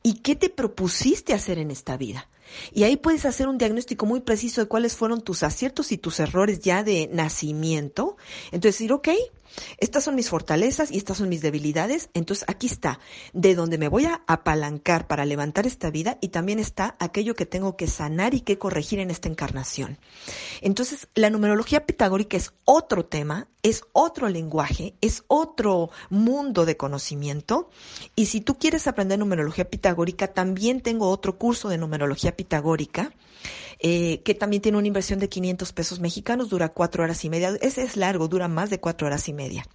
y 0.06 0.20
qué 0.20 0.36
te 0.36 0.50
propusiste 0.50 1.34
hacer 1.34 1.58
en 1.58 1.72
esta 1.72 1.96
vida. 1.96 2.28
Y 2.72 2.84
ahí 2.84 2.96
puedes 2.96 3.24
hacer 3.24 3.48
un 3.48 3.58
diagnóstico 3.58 4.06
muy 4.06 4.20
preciso 4.20 4.60
de 4.60 4.68
cuáles 4.68 4.96
fueron 4.96 5.22
tus 5.22 5.42
aciertos 5.42 5.92
y 5.92 5.98
tus 5.98 6.20
errores 6.20 6.60
ya 6.60 6.82
de 6.82 7.08
nacimiento. 7.12 8.16
Entonces 8.52 8.76
decir, 8.76 8.92
ok, 8.92 9.08
estas 9.78 10.04
son 10.04 10.14
mis 10.14 10.28
fortalezas 10.28 10.90
y 10.90 10.98
estas 10.98 11.18
son 11.18 11.28
mis 11.28 11.42
debilidades. 11.42 12.10
Entonces 12.14 12.44
aquí 12.48 12.66
está, 12.66 13.00
de 13.32 13.54
donde 13.54 13.78
me 13.78 13.88
voy 13.88 14.06
a 14.06 14.22
apalancar 14.26 15.06
para 15.06 15.24
levantar 15.24 15.66
esta 15.66 15.90
vida 15.90 16.18
y 16.20 16.28
también 16.28 16.58
está 16.58 16.96
aquello 16.98 17.34
que 17.34 17.46
tengo 17.46 17.76
que 17.76 17.86
sanar 17.86 18.34
y 18.34 18.40
que 18.40 18.58
corregir 18.58 18.98
en 18.98 19.10
esta 19.10 19.28
encarnación. 19.28 19.98
Entonces 20.60 21.08
la 21.14 21.30
numerología 21.30 21.86
pitagórica 21.86 22.36
es 22.36 22.52
otro 22.64 23.06
tema, 23.06 23.48
es 23.62 23.82
otro 23.92 24.28
lenguaje, 24.28 24.94
es 25.00 25.24
otro 25.26 25.90
mundo 26.08 26.66
de 26.66 26.76
conocimiento. 26.76 27.70
Y 28.14 28.26
si 28.26 28.40
tú 28.40 28.58
quieres 28.58 28.86
aprender 28.86 29.18
numerología 29.18 29.68
pitagórica, 29.68 30.28
también 30.28 30.80
tengo 30.80 31.08
otro 31.08 31.38
curso 31.38 31.68
de 31.68 31.78
numerología 31.78 32.35
pitagórica 32.36 33.12
eh, 33.78 34.22
que 34.24 34.34
también 34.34 34.62
tiene 34.62 34.78
una 34.78 34.86
inversión 34.86 35.18
de 35.18 35.28
500 35.28 35.72
pesos 35.72 36.00
mexicanos, 36.00 36.48
dura 36.48 36.70
cuatro 36.70 37.04
horas 37.04 37.24
y 37.24 37.30
media. 37.30 37.56
Ese 37.60 37.82
es 37.82 37.96
largo, 37.96 38.28
dura 38.28 38.48
más 38.48 38.70
de 38.70 38.80
cuatro 38.80 39.06
horas 39.06 39.28
y 39.28 39.34
media. 39.34 39.66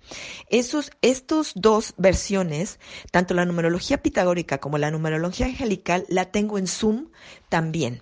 Esos, 0.49 0.91
estos 1.01 1.53
dos 1.55 1.93
versiones, 1.97 2.79
tanto 3.11 3.35
la 3.35 3.45
numerología 3.45 4.01
pitagórica 4.01 4.57
como 4.57 4.79
la 4.79 4.89
numerología 4.89 5.45
angelical, 5.45 6.05
la 6.09 6.25
tengo 6.31 6.57
en 6.57 6.67
Zoom 6.67 7.09
también. 7.47 8.01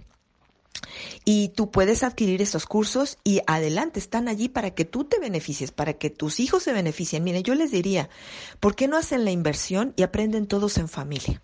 Y 1.25 1.49
tú 1.49 1.69
puedes 1.69 2.03
adquirir 2.03 2.41
estos 2.41 2.65
cursos 2.65 3.17
y 3.25 3.41
adelante, 3.45 3.99
están 3.99 4.29
allí 4.29 4.47
para 4.47 4.71
que 4.71 4.85
tú 4.85 5.03
te 5.03 5.19
beneficies, 5.19 5.71
para 5.71 5.93
que 5.93 6.09
tus 6.09 6.39
hijos 6.39 6.63
se 6.63 6.71
beneficien. 6.71 7.25
Mire, 7.25 7.43
yo 7.43 7.55
les 7.55 7.71
diría, 7.71 8.09
¿por 8.61 8.75
qué 8.75 8.87
no 8.87 8.95
hacen 8.97 9.25
la 9.25 9.31
inversión 9.31 9.93
y 9.97 10.03
aprenden 10.03 10.47
todos 10.47 10.77
en 10.77 10.87
familia? 10.87 11.41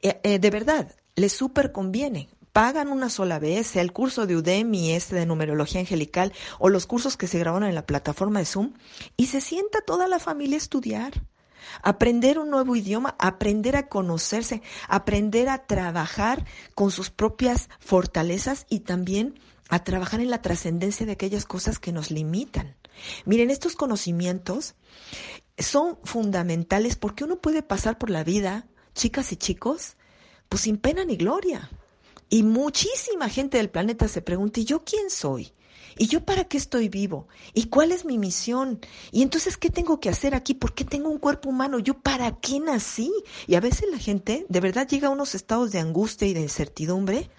Eh, 0.00 0.18
eh, 0.22 0.38
de 0.38 0.50
verdad, 0.50 0.94
les 1.16 1.32
súper 1.32 1.72
conviene 1.72 2.28
pagan 2.56 2.88
una 2.88 3.10
sola 3.10 3.38
vez, 3.38 3.66
sea 3.66 3.82
el 3.82 3.92
curso 3.92 4.26
de 4.26 4.34
Udemy, 4.34 4.92
este 4.92 5.14
de 5.14 5.26
numerología 5.26 5.80
angelical, 5.80 6.32
o 6.58 6.70
los 6.70 6.86
cursos 6.86 7.18
que 7.18 7.26
se 7.26 7.38
graban 7.38 7.64
en 7.64 7.74
la 7.74 7.84
plataforma 7.84 8.38
de 8.38 8.46
Zoom, 8.46 8.72
y 9.14 9.26
se 9.26 9.42
sienta 9.42 9.82
toda 9.82 10.08
la 10.08 10.18
familia 10.18 10.56
a 10.56 10.64
estudiar. 10.64 11.22
Aprender 11.82 12.38
un 12.38 12.48
nuevo 12.48 12.74
idioma, 12.74 13.14
aprender 13.18 13.76
a 13.76 13.88
conocerse, 13.88 14.62
aprender 14.88 15.50
a 15.50 15.66
trabajar 15.66 16.46
con 16.74 16.90
sus 16.90 17.10
propias 17.10 17.68
fortalezas 17.78 18.64
y 18.70 18.80
también 18.80 19.38
a 19.68 19.84
trabajar 19.84 20.20
en 20.20 20.30
la 20.30 20.40
trascendencia 20.40 21.04
de 21.04 21.12
aquellas 21.12 21.44
cosas 21.44 21.78
que 21.78 21.92
nos 21.92 22.10
limitan. 22.10 22.74
Miren, 23.26 23.50
estos 23.50 23.76
conocimientos 23.76 24.76
son 25.58 25.98
fundamentales 26.04 26.96
porque 26.96 27.24
uno 27.24 27.36
puede 27.36 27.62
pasar 27.62 27.98
por 27.98 28.08
la 28.08 28.24
vida, 28.24 28.66
chicas 28.94 29.30
y 29.32 29.36
chicos, 29.36 29.98
pues 30.48 30.62
sin 30.62 30.76
pena 30.76 31.04
ni 31.04 31.16
gloria. 31.16 31.70
Y 32.28 32.42
muchísima 32.42 33.28
gente 33.28 33.58
del 33.58 33.70
planeta 33.70 34.08
se 34.08 34.22
pregunta, 34.22 34.60
¿y 34.60 34.64
yo 34.64 34.84
quién 34.84 35.10
soy? 35.10 35.52
¿Y 35.98 36.08
yo 36.08 36.24
para 36.24 36.44
qué 36.44 36.58
estoy 36.58 36.88
vivo? 36.88 37.26
¿Y 37.54 37.66
cuál 37.66 37.90
es 37.90 38.04
mi 38.04 38.18
misión? 38.18 38.80
¿Y 39.12 39.22
entonces 39.22 39.56
qué 39.56 39.70
tengo 39.70 39.98
que 39.98 40.10
hacer 40.10 40.34
aquí? 40.34 40.52
¿Por 40.52 40.74
qué 40.74 40.84
tengo 40.84 41.08
un 41.08 41.18
cuerpo 41.18 41.48
humano? 41.48 41.78
¿Yo 41.78 41.94
para 41.94 42.38
qué 42.38 42.60
nací? 42.60 43.10
Y 43.46 43.54
a 43.54 43.60
veces 43.60 43.88
la 43.90 43.98
gente 43.98 44.44
de 44.48 44.60
verdad 44.60 44.86
llega 44.86 45.08
a 45.08 45.12
unos 45.12 45.34
estados 45.34 45.72
de 45.72 45.78
angustia 45.78 46.28
y 46.28 46.34
de 46.34 46.42
incertidumbre 46.42 47.30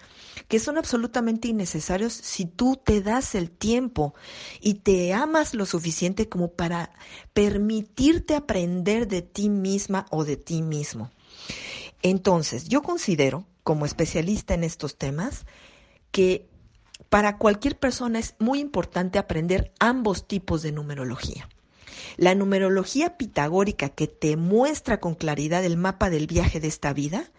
que 0.48 0.58
son 0.58 0.78
absolutamente 0.78 1.48
innecesarios 1.48 2.12
si 2.12 2.46
tú 2.46 2.80
te 2.82 3.00
das 3.00 3.34
el 3.34 3.50
tiempo 3.50 4.14
y 4.60 4.74
te 4.74 5.12
amas 5.12 5.54
lo 5.54 5.66
suficiente 5.66 6.28
como 6.28 6.52
para 6.52 6.92
permitirte 7.32 8.34
aprender 8.34 9.08
de 9.08 9.22
ti 9.22 9.48
misma 9.48 10.06
o 10.10 10.24
de 10.24 10.36
ti 10.36 10.62
mismo. 10.62 11.10
Entonces, 12.02 12.68
yo 12.68 12.82
considero, 12.82 13.46
como 13.62 13.86
especialista 13.86 14.54
en 14.54 14.64
estos 14.64 14.96
temas, 14.96 15.46
que 16.10 16.46
para 17.08 17.38
cualquier 17.38 17.78
persona 17.78 18.18
es 18.18 18.34
muy 18.38 18.60
importante 18.60 19.18
aprender 19.18 19.72
ambos 19.78 20.26
tipos 20.26 20.62
de 20.62 20.72
numerología. 20.72 21.48
La 22.16 22.34
numerología 22.34 23.16
pitagórica 23.16 23.88
que 23.88 24.06
te 24.06 24.36
muestra 24.36 25.00
con 25.00 25.14
claridad 25.14 25.64
el 25.64 25.76
mapa 25.76 26.10
del 26.10 26.26
viaje 26.26 26.60
de 26.60 26.68
esta 26.68 26.92
vida 26.92 27.30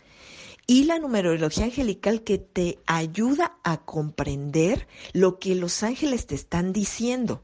y 0.67 0.83
la 0.83 0.99
numerología 0.99 1.65
angelical 1.65 2.23
que 2.23 2.37
te 2.37 2.79
ayuda 2.85 3.57
a 3.63 3.77
comprender 3.85 4.87
lo 5.13 5.39
que 5.39 5.55
los 5.55 5.83
ángeles 5.83 6.27
te 6.27 6.35
están 6.35 6.73
diciendo. 6.73 7.43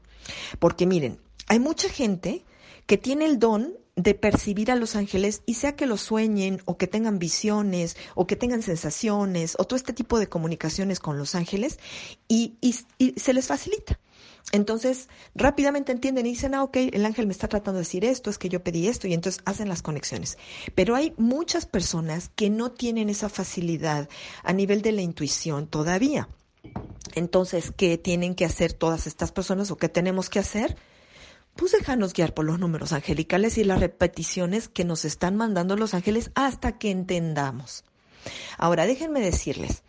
Porque 0.58 0.86
miren, 0.86 1.20
hay 1.48 1.58
mucha 1.58 1.88
gente 1.88 2.44
que 2.86 2.98
tiene 2.98 3.26
el 3.26 3.38
don 3.38 3.74
de 3.96 4.14
percibir 4.14 4.70
a 4.70 4.76
los 4.76 4.94
ángeles 4.94 5.42
y 5.46 5.54
sea 5.54 5.74
que 5.74 5.86
lo 5.86 5.96
sueñen 5.96 6.60
o 6.66 6.76
que 6.76 6.86
tengan 6.86 7.18
visiones 7.18 7.96
o 8.14 8.26
que 8.26 8.36
tengan 8.36 8.62
sensaciones 8.62 9.56
o 9.58 9.64
todo 9.64 9.76
este 9.76 9.94
tipo 9.94 10.18
de 10.18 10.28
comunicaciones 10.28 11.00
con 11.00 11.16
los 11.18 11.34
ángeles 11.34 11.78
y, 12.28 12.56
se 13.16 13.32
les 13.32 13.46
facilita. 13.46 13.98
Entonces, 14.52 15.08
rápidamente 15.34 15.90
entienden 15.90 16.26
y 16.26 16.30
dicen, 16.30 16.54
ah, 16.54 16.62
ok, 16.62 16.76
el 16.92 17.04
ángel 17.04 17.26
me 17.26 17.32
está 17.32 17.48
tratando 17.48 17.78
de 17.78 17.84
decir 17.84 18.04
esto, 18.04 18.30
es 18.30 18.38
que 18.38 18.48
yo 18.48 18.62
pedí 18.62 18.86
esto, 18.86 19.08
y 19.08 19.14
entonces 19.14 19.42
hacen 19.44 19.68
las 19.68 19.82
conexiones. 19.82 20.38
Pero 20.76 20.94
hay 20.94 21.14
muchas 21.16 21.66
personas 21.66 22.30
que 22.36 22.48
no 22.48 22.70
tienen 22.70 23.08
esa 23.10 23.28
facilidad 23.28 24.08
a 24.44 24.52
nivel 24.52 24.82
de 24.82 24.92
la 24.92 25.02
intuición 25.02 25.66
todavía. 25.66 26.28
Entonces, 27.14 27.72
¿qué 27.76 27.98
tienen 27.98 28.36
que 28.36 28.44
hacer 28.44 28.72
todas 28.72 29.08
estas 29.08 29.32
personas 29.32 29.72
o 29.72 29.76
qué 29.76 29.88
tenemos 29.88 30.30
que 30.30 30.38
hacer? 30.38 30.76
Pues 31.56 31.72
déjanos 31.72 32.12
guiar 32.12 32.34
por 32.34 32.44
los 32.44 32.58
números 32.58 32.92
angelicales 32.92 33.58
y 33.58 33.64
las 33.64 33.80
repeticiones 33.80 34.68
que 34.68 34.84
nos 34.84 35.04
están 35.04 35.36
mandando 35.36 35.76
los 35.76 35.94
ángeles 35.94 36.30
hasta 36.34 36.78
que 36.78 36.90
entendamos. 36.90 37.84
Ahora, 38.58 38.86
déjenme 38.86 39.20
decirles, 39.20 39.82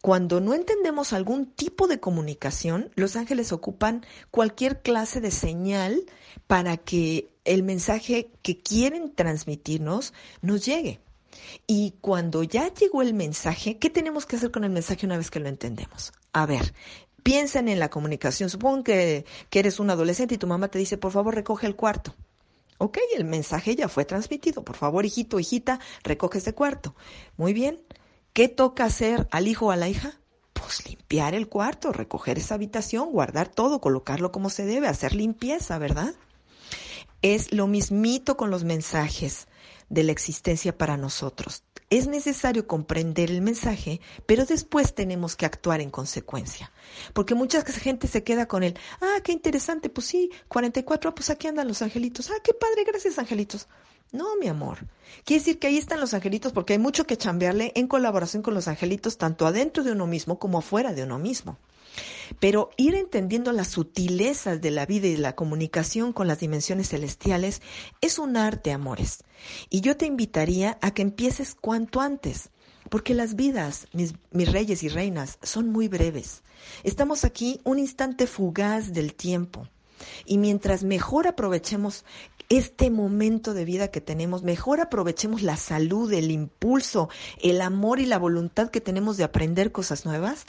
cuando 0.00 0.40
no 0.40 0.54
entendemos 0.54 1.12
algún 1.12 1.46
tipo 1.46 1.86
de 1.86 2.00
comunicación, 2.00 2.90
los 2.94 3.16
ángeles 3.16 3.52
ocupan 3.52 4.04
cualquier 4.30 4.82
clase 4.82 5.20
de 5.20 5.30
señal 5.30 6.04
para 6.46 6.76
que 6.76 7.30
el 7.44 7.62
mensaje 7.62 8.30
que 8.42 8.58
quieren 8.58 9.14
transmitirnos 9.14 10.12
nos 10.42 10.64
llegue. 10.64 11.00
Y 11.66 11.94
cuando 12.00 12.42
ya 12.42 12.72
llegó 12.72 13.02
el 13.02 13.14
mensaje, 13.14 13.78
¿qué 13.78 13.90
tenemos 13.90 14.26
que 14.26 14.36
hacer 14.36 14.50
con 14.50 14.64
el 14.64 14.70
mensaje 14.70 15.06
una 15.06 15.16
vez 15.16 15.30
que 15.30 15.40
lo 15.40 15.48
entendemos? 15.48 16.12
A 16.32 16.46
ver, 16.46 16.74
piensen 17.22 17.68
en 17.68 17.78
la 17.78 17.90
comunicación. 17.90 18.50
Supongo 18.50 18.84
que, 18.84 19.24
eres 19.50 19.80
un 19.80 19.90
adolescente 19.90 20.34
y 20.34 20.38
tu 20.38 20.46
mamá 20.46 20.68
te 20.68 20.78
dice, 20.78 20.96
por 20.96 21.12
favor, 21.12 21.34
recoge 21.34 21.66
el 21.66 21.76
cuarto. 21.76 22.14
Ok, 22.78 22.98
el 23.16 23.24
mensaje 23.24 23.74
ya 23.74 23.88
fue 23.88 24.04
transmitido. 24.04 24.62
Por 24.62 24.76
favor, 24.76 25.04
hijito, 25.04 25.40
hijita, 25.40 25.80
recoge 26.04 26.38
ese 26.38 26.54
cuarto. 26.54 26.94
Muy 27.36 27.52
bien. 27.52 27.80
¿Qué 28.32 28.48
toca 28.48 28.84
hacer 28.84 29.26
al 29.30 29.48
hijo 29.48 29.66
o 29.66 29.70
a 29.72 29.76
la 29.76 29.88
hija? 29.88 30.20
Pues 30.52 30.86
limpiar 30.86 31.34
el 31.34 31.48
cuarto, 31.48 31.92
recoger 31.92 32.38
esa 32.38 32.54
habitación, 32.54 33.10
guardar 33.10 33.48
todo, 33.48 33.80
colocarlo 33.80 34.30
como 34.30 34.48
se 34.48 34.64
debe, 34.64 34.86
hacer 34.86 35.14
limpieza, 35.14 35.78
¿verdad? 35.78 36.14
Es 37.20 37.52
lo 37.52 37.66
mismito 37.66 38.36
con 38.36 38.50
los 38.50 38.62
mensajes 38.62 39.48
de 39.88 40.04
la 40.04 40.12
existencia 40.12 40.76
para 40.76 40.96
nosotros. 40.96 41.64
Es 41.90 42.06
necesario 42.06 42.66
comprender 42.66 43.30
el 43.30 43.40
mensaje, 43.40 44.00
pero 44.26 44.44
después 44.44 44.94
tenemos 44.94 45.36
que 45.36 45.46
actuar 45.46 45.80
en 45.80 45.90
consecuencia. 45.90 46.70
Porque 47.14 47.34
mucha 47.34 47.62
gente 47.62 48.08
se 48.08 48.22
queda 48.22 48.46
con 48.46 48.62
el, 48.62 48.78
ah, 49.00 49.20
qué 49.24 49.32
interesante, 49.32 49.88
pues 49.88 50.06
sí, 50.06 50.30
44, 50.48 51.10
ah, 51.10 51.14
pues 51.14 51.30
aquí 51.30 51.46
andan 51.48 51.66
los 51.66 51.80
angelitos. 51.80 52.30
Ah, 52.30 52.40
qué 52.44 52.52
padre, 52.52 52.84
gracias 52.86 53.18
angelitos. 53.18 53.68
No, 54.12 54.36
mi 54.36 54.48
amor. 54.48 54.78
Quiere 55.24 55.40
decir 55.40 55.58
que 55.58 55.66
ahí 55.66 55.76
están 55.76 56.00
los 56.00 56.14
angelitos 56.14 56.52
porque 56.52 56.74
hay 56.74 56.78
mucho 56.78 57.06
que 57.06 57.16
chambearle 57.16 57.72
en 57.74 57.86
colaboración 57.86 58.42
con 58.42 58.54
los 58.54 58.68
angelitos, 58.68 59.18
tanto 59.18 59.46
adentro 59.46 59.82
de 59.82 59.92
uno 59.92 60.06
mismo 60.06 60.38
como 60.38 60.58
afuera 60.58 60.92
de 60.92 61.04
uno 61.04 61.18
mismo. 61.18 61.58
Pero 62.40 62.70
ir 62.76 62.94
entendiendo 62.94 63.52
las 63.52 63.68
sutilezas 63.68 64.60
de 64.60 64.70
la 64.70 64.86
vida 64.86 65.06
y 65.06 65.16
la 65.16 65.34
comunicación 65.34 66.12
con 66.12 66.28
las 66.28 66.40
dimensiones 66.40 66.90
celestiales 66.90 67.62
es 68.00 68.18
un 68.18 68.36
arte, 68.36 68.72
amores. 68.72 69.24
Y 69.70 69.80
yo 69.80 69.96
te 69.96 70.06
invitaría 70.06 70.78
a 70.80 70.92
que 70.92 71.02
empieces 71.02 71.54
cuanto 71.54 72.00
antes, 72.00 72.50
porque 72.90 73.14
las 73.14 73.34
vidas, 73.34 73.86
mis, 73.92 74.14
mis 74.30 74.50
reyes 74.50 74.82
y 74.82 74.88
reinas, 74.88 75.38
son 75.42 75.70
muy 75.70 75.88
breves. 75.88 76.42
Estamos 76.84 77.24
aquí 77.24 77.60
un 77.64 77.78
instante 77.78 78.26
fugaz 78.26 78.92
del 78.92 79.14
tiempo. 79.14 79.68
Y 80.26 80.38
mientras 80.38 80.84
mejor 80.84 81.26
aprovechemos 81.26 82.04
este 82.48 82.90
momento 82.90 83.52
de 83.52 83.64
vida 83.64 83.88
que 83.88 84.00
tenemos, 84.00 84.42
mejor 84.42 84.80
aprovechemos 84.80 85.42
la 85.42 85.56
salud, 85.56 86.12
el 86.12 86.30
impulso, 86.30 87.10
el 87.42 87.60
amor 87.60 88.00
y 88.00 88.06
la 88.06 88.18
voluntad 88.18 88.70
que 88.70 88.80
tenemos 88.80 89.16
de 89.16 89.24
aprender 89.24 89.70
cosas 89.70 90.06
nuevas, 90.06 90.46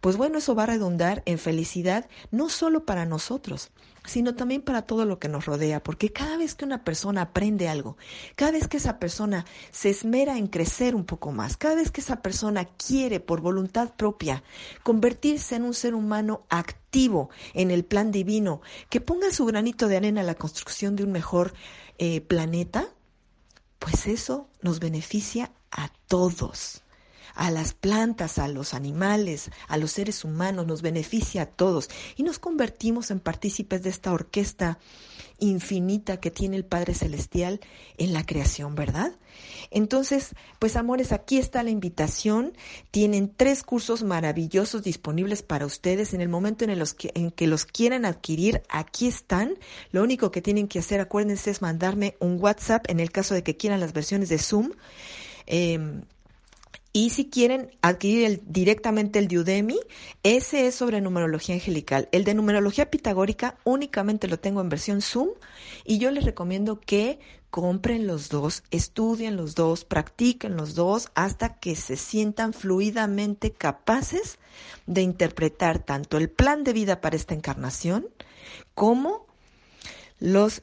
pues 0.00 0.16
bueno, 0.16 0.38
eso 0.38 0.54
va 0.54 0.64
a 0.64 0.66
redundar 0.66 1.22
en 1.24 1.38
felicidad 1.38 2.08
no 2.30 2.50
solo 2.50 2.84
para 2.84 3.06
nosotros, 3.06 3.70
sino 4.04 4.34
también 4.34 4.62
para 4.62 4.82
todo 4.82 5.04
lo 5.04 5.18
que 5.18 5.28
nos 5.28 5.46
rodea, 5.46 5.82
porque 5.82 6.12
cada 6.12 6.36
vez 6.36 6.54
que 6.54 6.64
una 6.64 6.84
persona 6.84 7.22
aprende 7.22 7.68
algo, 7.68 7.96
cada 8.36 8.52
vez 8.52 8.68
que 8.68 8.76
esa 8.76 8.98
persona 8.98 9.46
se 9.70 9.90
esmera 9.90 10.36
en 10.38 10.48
crecer 10.48 10.94
un 10.94 11.04
poco 11.04 11.32
más, 11.32 11.56
cada 11.56 11.76
vez 11.76 11.90
que 11.90 12.00
esa 12.00 12.20
persona 12.22 12.66
quiere 12.66 13.20
por 13.20 13.40
voluntad 13.40 13.94
propia 13.96 14.42
convertirse 14.82 15.56
en 15.56 15.62
un 15.62 15.74
ser 15.74 15.94
humano 15.94 16.42
activo 16.48 16.87
en 17.54 17.70
el 17.70 17.84
plan 17.84 18.10
divino, 18.10 18.60
que 18.90 19.00
ponga 19.00 19.30
su 19.30 19.44
granito 19.44 19.88
de 19.88 19.96
arena 19.96 20.20
en 20.20 20.26
la 20.26 20.34
construcción 20.34 20.96
de 20.96 21.04
un 21.04 21.12
mejor 21.12 21.54
eh, 21.98 22.20
planeta, 22.20 22.88
pues 23.78 24.06
eso 24.06 24.48
nos 24.62 24.80
beneficia 24.80 25.52
a 25.70 25.90
todos 26.06 26.82
a 27.38 27.52
las 27.52 27.72
plantas, 27.72 28.38
a 28.38 28.48
los 28.48 28.74
animales, 28.74 29.50
a 29.68 29.78
los 29.78 29.92
seres 29.92 30.24
humanos, 30.24 30.66
nos 30.66 30.82
beneficia 30.82 31.42
a 31.42 31.46
todos 31.46 31.88
y 32.16 32.24
nos 32.24 32.40
convertimos 32.40 33.12
en 33.12 33.20
partícipes 33.20 33.84
de 33.84 33.90
esta 33.90 34.12
orquesta 34.12 34.80
infinita 35.38 36.18
que 36.18 36.32
tiene 36.32 36.56
el 36.56 36.64
Padre 36.64 36.94
Celestial 36.94 37.60
en 37.96 38.12
la 38.12 38.26
creación, 38.26 38.74
¿verdad? 38.74 39.12
Entonces, 39.70 40.34
pues 40.58 40.74
amores, 40.74 41.12
aquí 41.12 41.38
está 41.38 41.62
la 41.62 41.70
invitación. 41.70 42.54
Tienen 42.90 43.32
tres 43.34 43.62
cursos 43.62 44.02
maravillosos 44.02 44.82
disponibles 44.82 45.44
para 45.44 45.64
ustedes 45.64 46.14
en 46.14 46.20
el 46.20 46.28
momento 46.28 46.64
en, 46.64 46.76
los 46.76 46.92
que, 46.92 47.12
en 47.14 47.30
que 47.30 47.46
los 47.46 47.66
quieran 47.66 48.04
adquirir. 48.04 48.62
Aquí 48.68 49.06
están. 49.06 49.54
Lo 49.92 50.02
único 50.02 50.32
que 50.32 50.42
tienen 50.42 50.66
que 50.66 50.80
hacer, 50.80 51.00
acuérdense, 51.00 51.52
es 51.52 51.62
mandarme 51.62 52.16
un 52.18 52.42
WhatsApp 52.42 52.86
en 52.88 52.98
el 52.98 53.12
caso 53.12 53.34
de 53.34 53.44
que 53.44 53.56
quieran 53.56 53.78
las 53.78 53.92
versiones 53.92 54.28
de 54.28 54.38
Zoom. 54.38 54.72
Eh, 55.46 56.02
y 56.92 57.10
si 57.10 57.28
quieren 57.28 57.70
adquirir 57.82 58.42
directamente 58.46 59.18
el 59.18 59.28
de 59.28 59.38
Udemy, 59.38 59.78
ese 60.22 60.66
es 60.66 60.74
sobre 60.74 61.00
numerología 61.00 61.54
angelical. 61.54 62.08
El 62.12 62.24
de 62.24 62.34
numerología 62.34 62.90
pitagórica 62.90 63.56
únicamente 63.64 64.26
lo 64.26 64.38
tengo 64.38 64.60
en 64.60 64.68
versión 64.68 65.02
Zoom 65.02 65.28
y 65.84 65.98
yo 65.98 66.10
les 66.10 66.24
recomiendo 66.24 66.80
que 66.80 67.18
compren 67.50 68.06
los 68.06 68.28
dos, 68.28 68.62
estudien 68.70 69.36
los 69.36 69.54
dos, 69.54 69.84
practiquen 69.84 70.56
los 70.56 70.74
dos 70.74 71.10
hasta 71.14 71.54
que 71.58 71.76
se 71.76 71.96
sientan 71.96 72.52
fluidamente 72.52 73.52
capaces 73.52 74.38
de 74.86 75.02
interpretar 75.02 75.78
tanto 75.78 76.18
el 76.18 76.28
plan 76.28 76.64
de 76.64 76.72
vida 76.72 77.00
para 77.00 77.16
esta 77.16 77.34
encarnación 77.34 78.06
como 78.74 79.26
los 80.20 80.62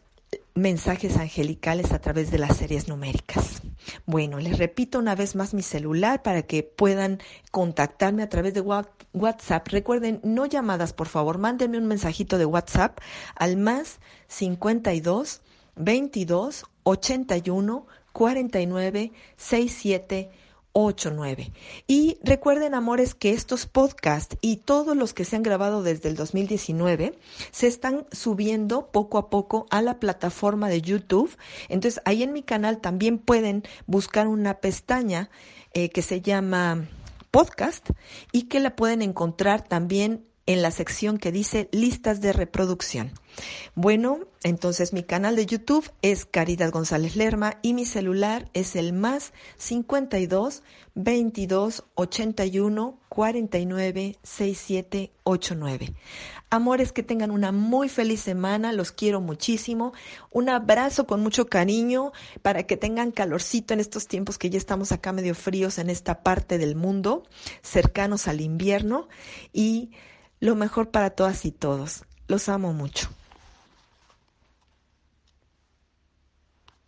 mensajes 0.53 1.17
angelicales 1.17 1.91
a 1.91 1.99
través 1.99 2.31
de 2.31 2.39
las 2.39 2.57
series 2.57 2.87
numéricas. 2.87 3.61
Bueno, 4.05 4.39
les 4.39 4.57
repito 4.57 4.99
una 4.99 5.15
vez 5.15 5.35
más 5.35 5.53
mi 5.53 5.61
celular 5.61 6.21
para 6.21 6.43
que 6.43 6.63
puedan 6.63 7.19
contactarme 7.51 8.23
a 8.23 8.29
través 8.29 8.53
de 8.53 8.61
WhatsApp. 8.61 9.67
Recuerden, 9.67 10.19
no 10.23 10.45
llamadas, 10.45 10.93
por 10.93 11.07
favor, 11.07 11.37
mándenme 11.37 11.77
un 11.77 11.87
mensajito 11.87 12.37
de 12.37 12.45
WhatsApp 12.45 12.99
al 13.35 13.57
más 13.57 13.99
52 14.27 15.41
22 15.75 16.65
81 16.83 17.87
49 18.13 19.11
67 19.37 20.31
89. 20.75 21.53
Y 21.87 22.17
recuerden, 22.21 22.75
amores, 22.75 23.15
que 23.15 23.31
estos 23.31 23.65
podcasts 23.65 24.37
y 24.41 24.57
todos 24.57 24.95
los 24.97 25.13
que 25.13 25.23
se 25.23 25.37
han 25.37 25.43
grabado 25.43 25.83
desde 25.83 26.09
el 26.09 26.15
2019 26.15 27.17
se 27.51 27.67
están 27.67 28.05
subiendo 28.11 28.91
poco 28.91 29.17
a 29.17 29.29
poco 29.29 29.67
a 29.69 29.81
la 29.81 29.99
plataforma 30.01 30.67
de 30.67 30.81
YouTube. 30.81 31.35
Entonces, 31.69 32.01
ahí 32.03 32.23
en 32.23 32.33
mi 32.33 32.43
canal 32.43 32.79
también 32.79 33.19
pueden 33.19 33.63
buscar 33.87 34.27
una 34.27 34.55
pestaña 34.55 35.29
eh, 35.73 35.89
que 35.89 36.01
se 36.01 36.19
llama 36.19 36.85
podcast 37.31 37.91
y 38.33 38.43
que 38.43 38.59
la 38.59 38.75
pueden 38.75 39.01
encontrar 39.01 39.65
también 39.65 40.25
en 40.47 40.61
la 40.61 40.71
sección 40.71 41.17
que 41.17 41.31
dice 41.31 41.69
listas 41.71 42.21
de 42.21 42.33
reproducción. 42.33 43.11
Bueno, 43.73 44.19
entonces 44.43 44.93
mi 44.93 45.03
canal 45.03 45.35
de 45.35 45.45
YouTube 45.45 45.91
es 46.01 46.25
Caridad 46.25 46.71
González 46.71 47.15
Lerma 47.15 47.57
y 47.61 47.73
mi 47.73 47.85
celular 47.85 48.49
es 48.53 48.75
el 48.75 48.93
más 48.93 49.33
52 49.57 50.63
22 50.93 51.83
81 51.95 52.99
49 53.09 54.17
67 54.23 55.11
89. 55.23 55.93
Amores, 56.49 56.93
que 56.93 57.03
tengan 57.03 57.31
una 57.31 57.51
muy 57.51 57.89
feliz 57.89 58.21
semana, 58.21 58.71
los 58.71 58.91
quiero 58.91 59.19
muchísimo. 59.19 59.93
Un 60.31 60.47
abrazo 60.47 61.05
con 61.07 61.21
mucho 61.21 61.47
cariño 61.47 62.13
para 62.43 62.63
que 62.63 62.77
tengan 62.77 63.11
calorcito 63.11 63.73
en 63.73 63.79
estos 63.79 64.07
tiempos 64.07 64.37
que 64.37 64.49
ya 64.49 64.57
estamos 64.57 64.91
acá 64.91 65.11
medio 65.11 65.35
fríos 65.35 65.79
en 65.79 65.89
esta 65.89 66.21
parte 66.21 66.57
del 66.57 66.75
mundo, 66.75 67.23
cercanos 67.61 68.27
al 68.27 68.39
invierno 68.39 69.09
y 69.51 69.89
lo 70.39 70.55
mejor 70.55 70.91
para 70.91 71.11
todas 71.11 71.45
y 71.45 71.51
todos. 71.51 72.03
Los 72.27 72.49
amo 72.49 72.73
mucho. 72.73 73.09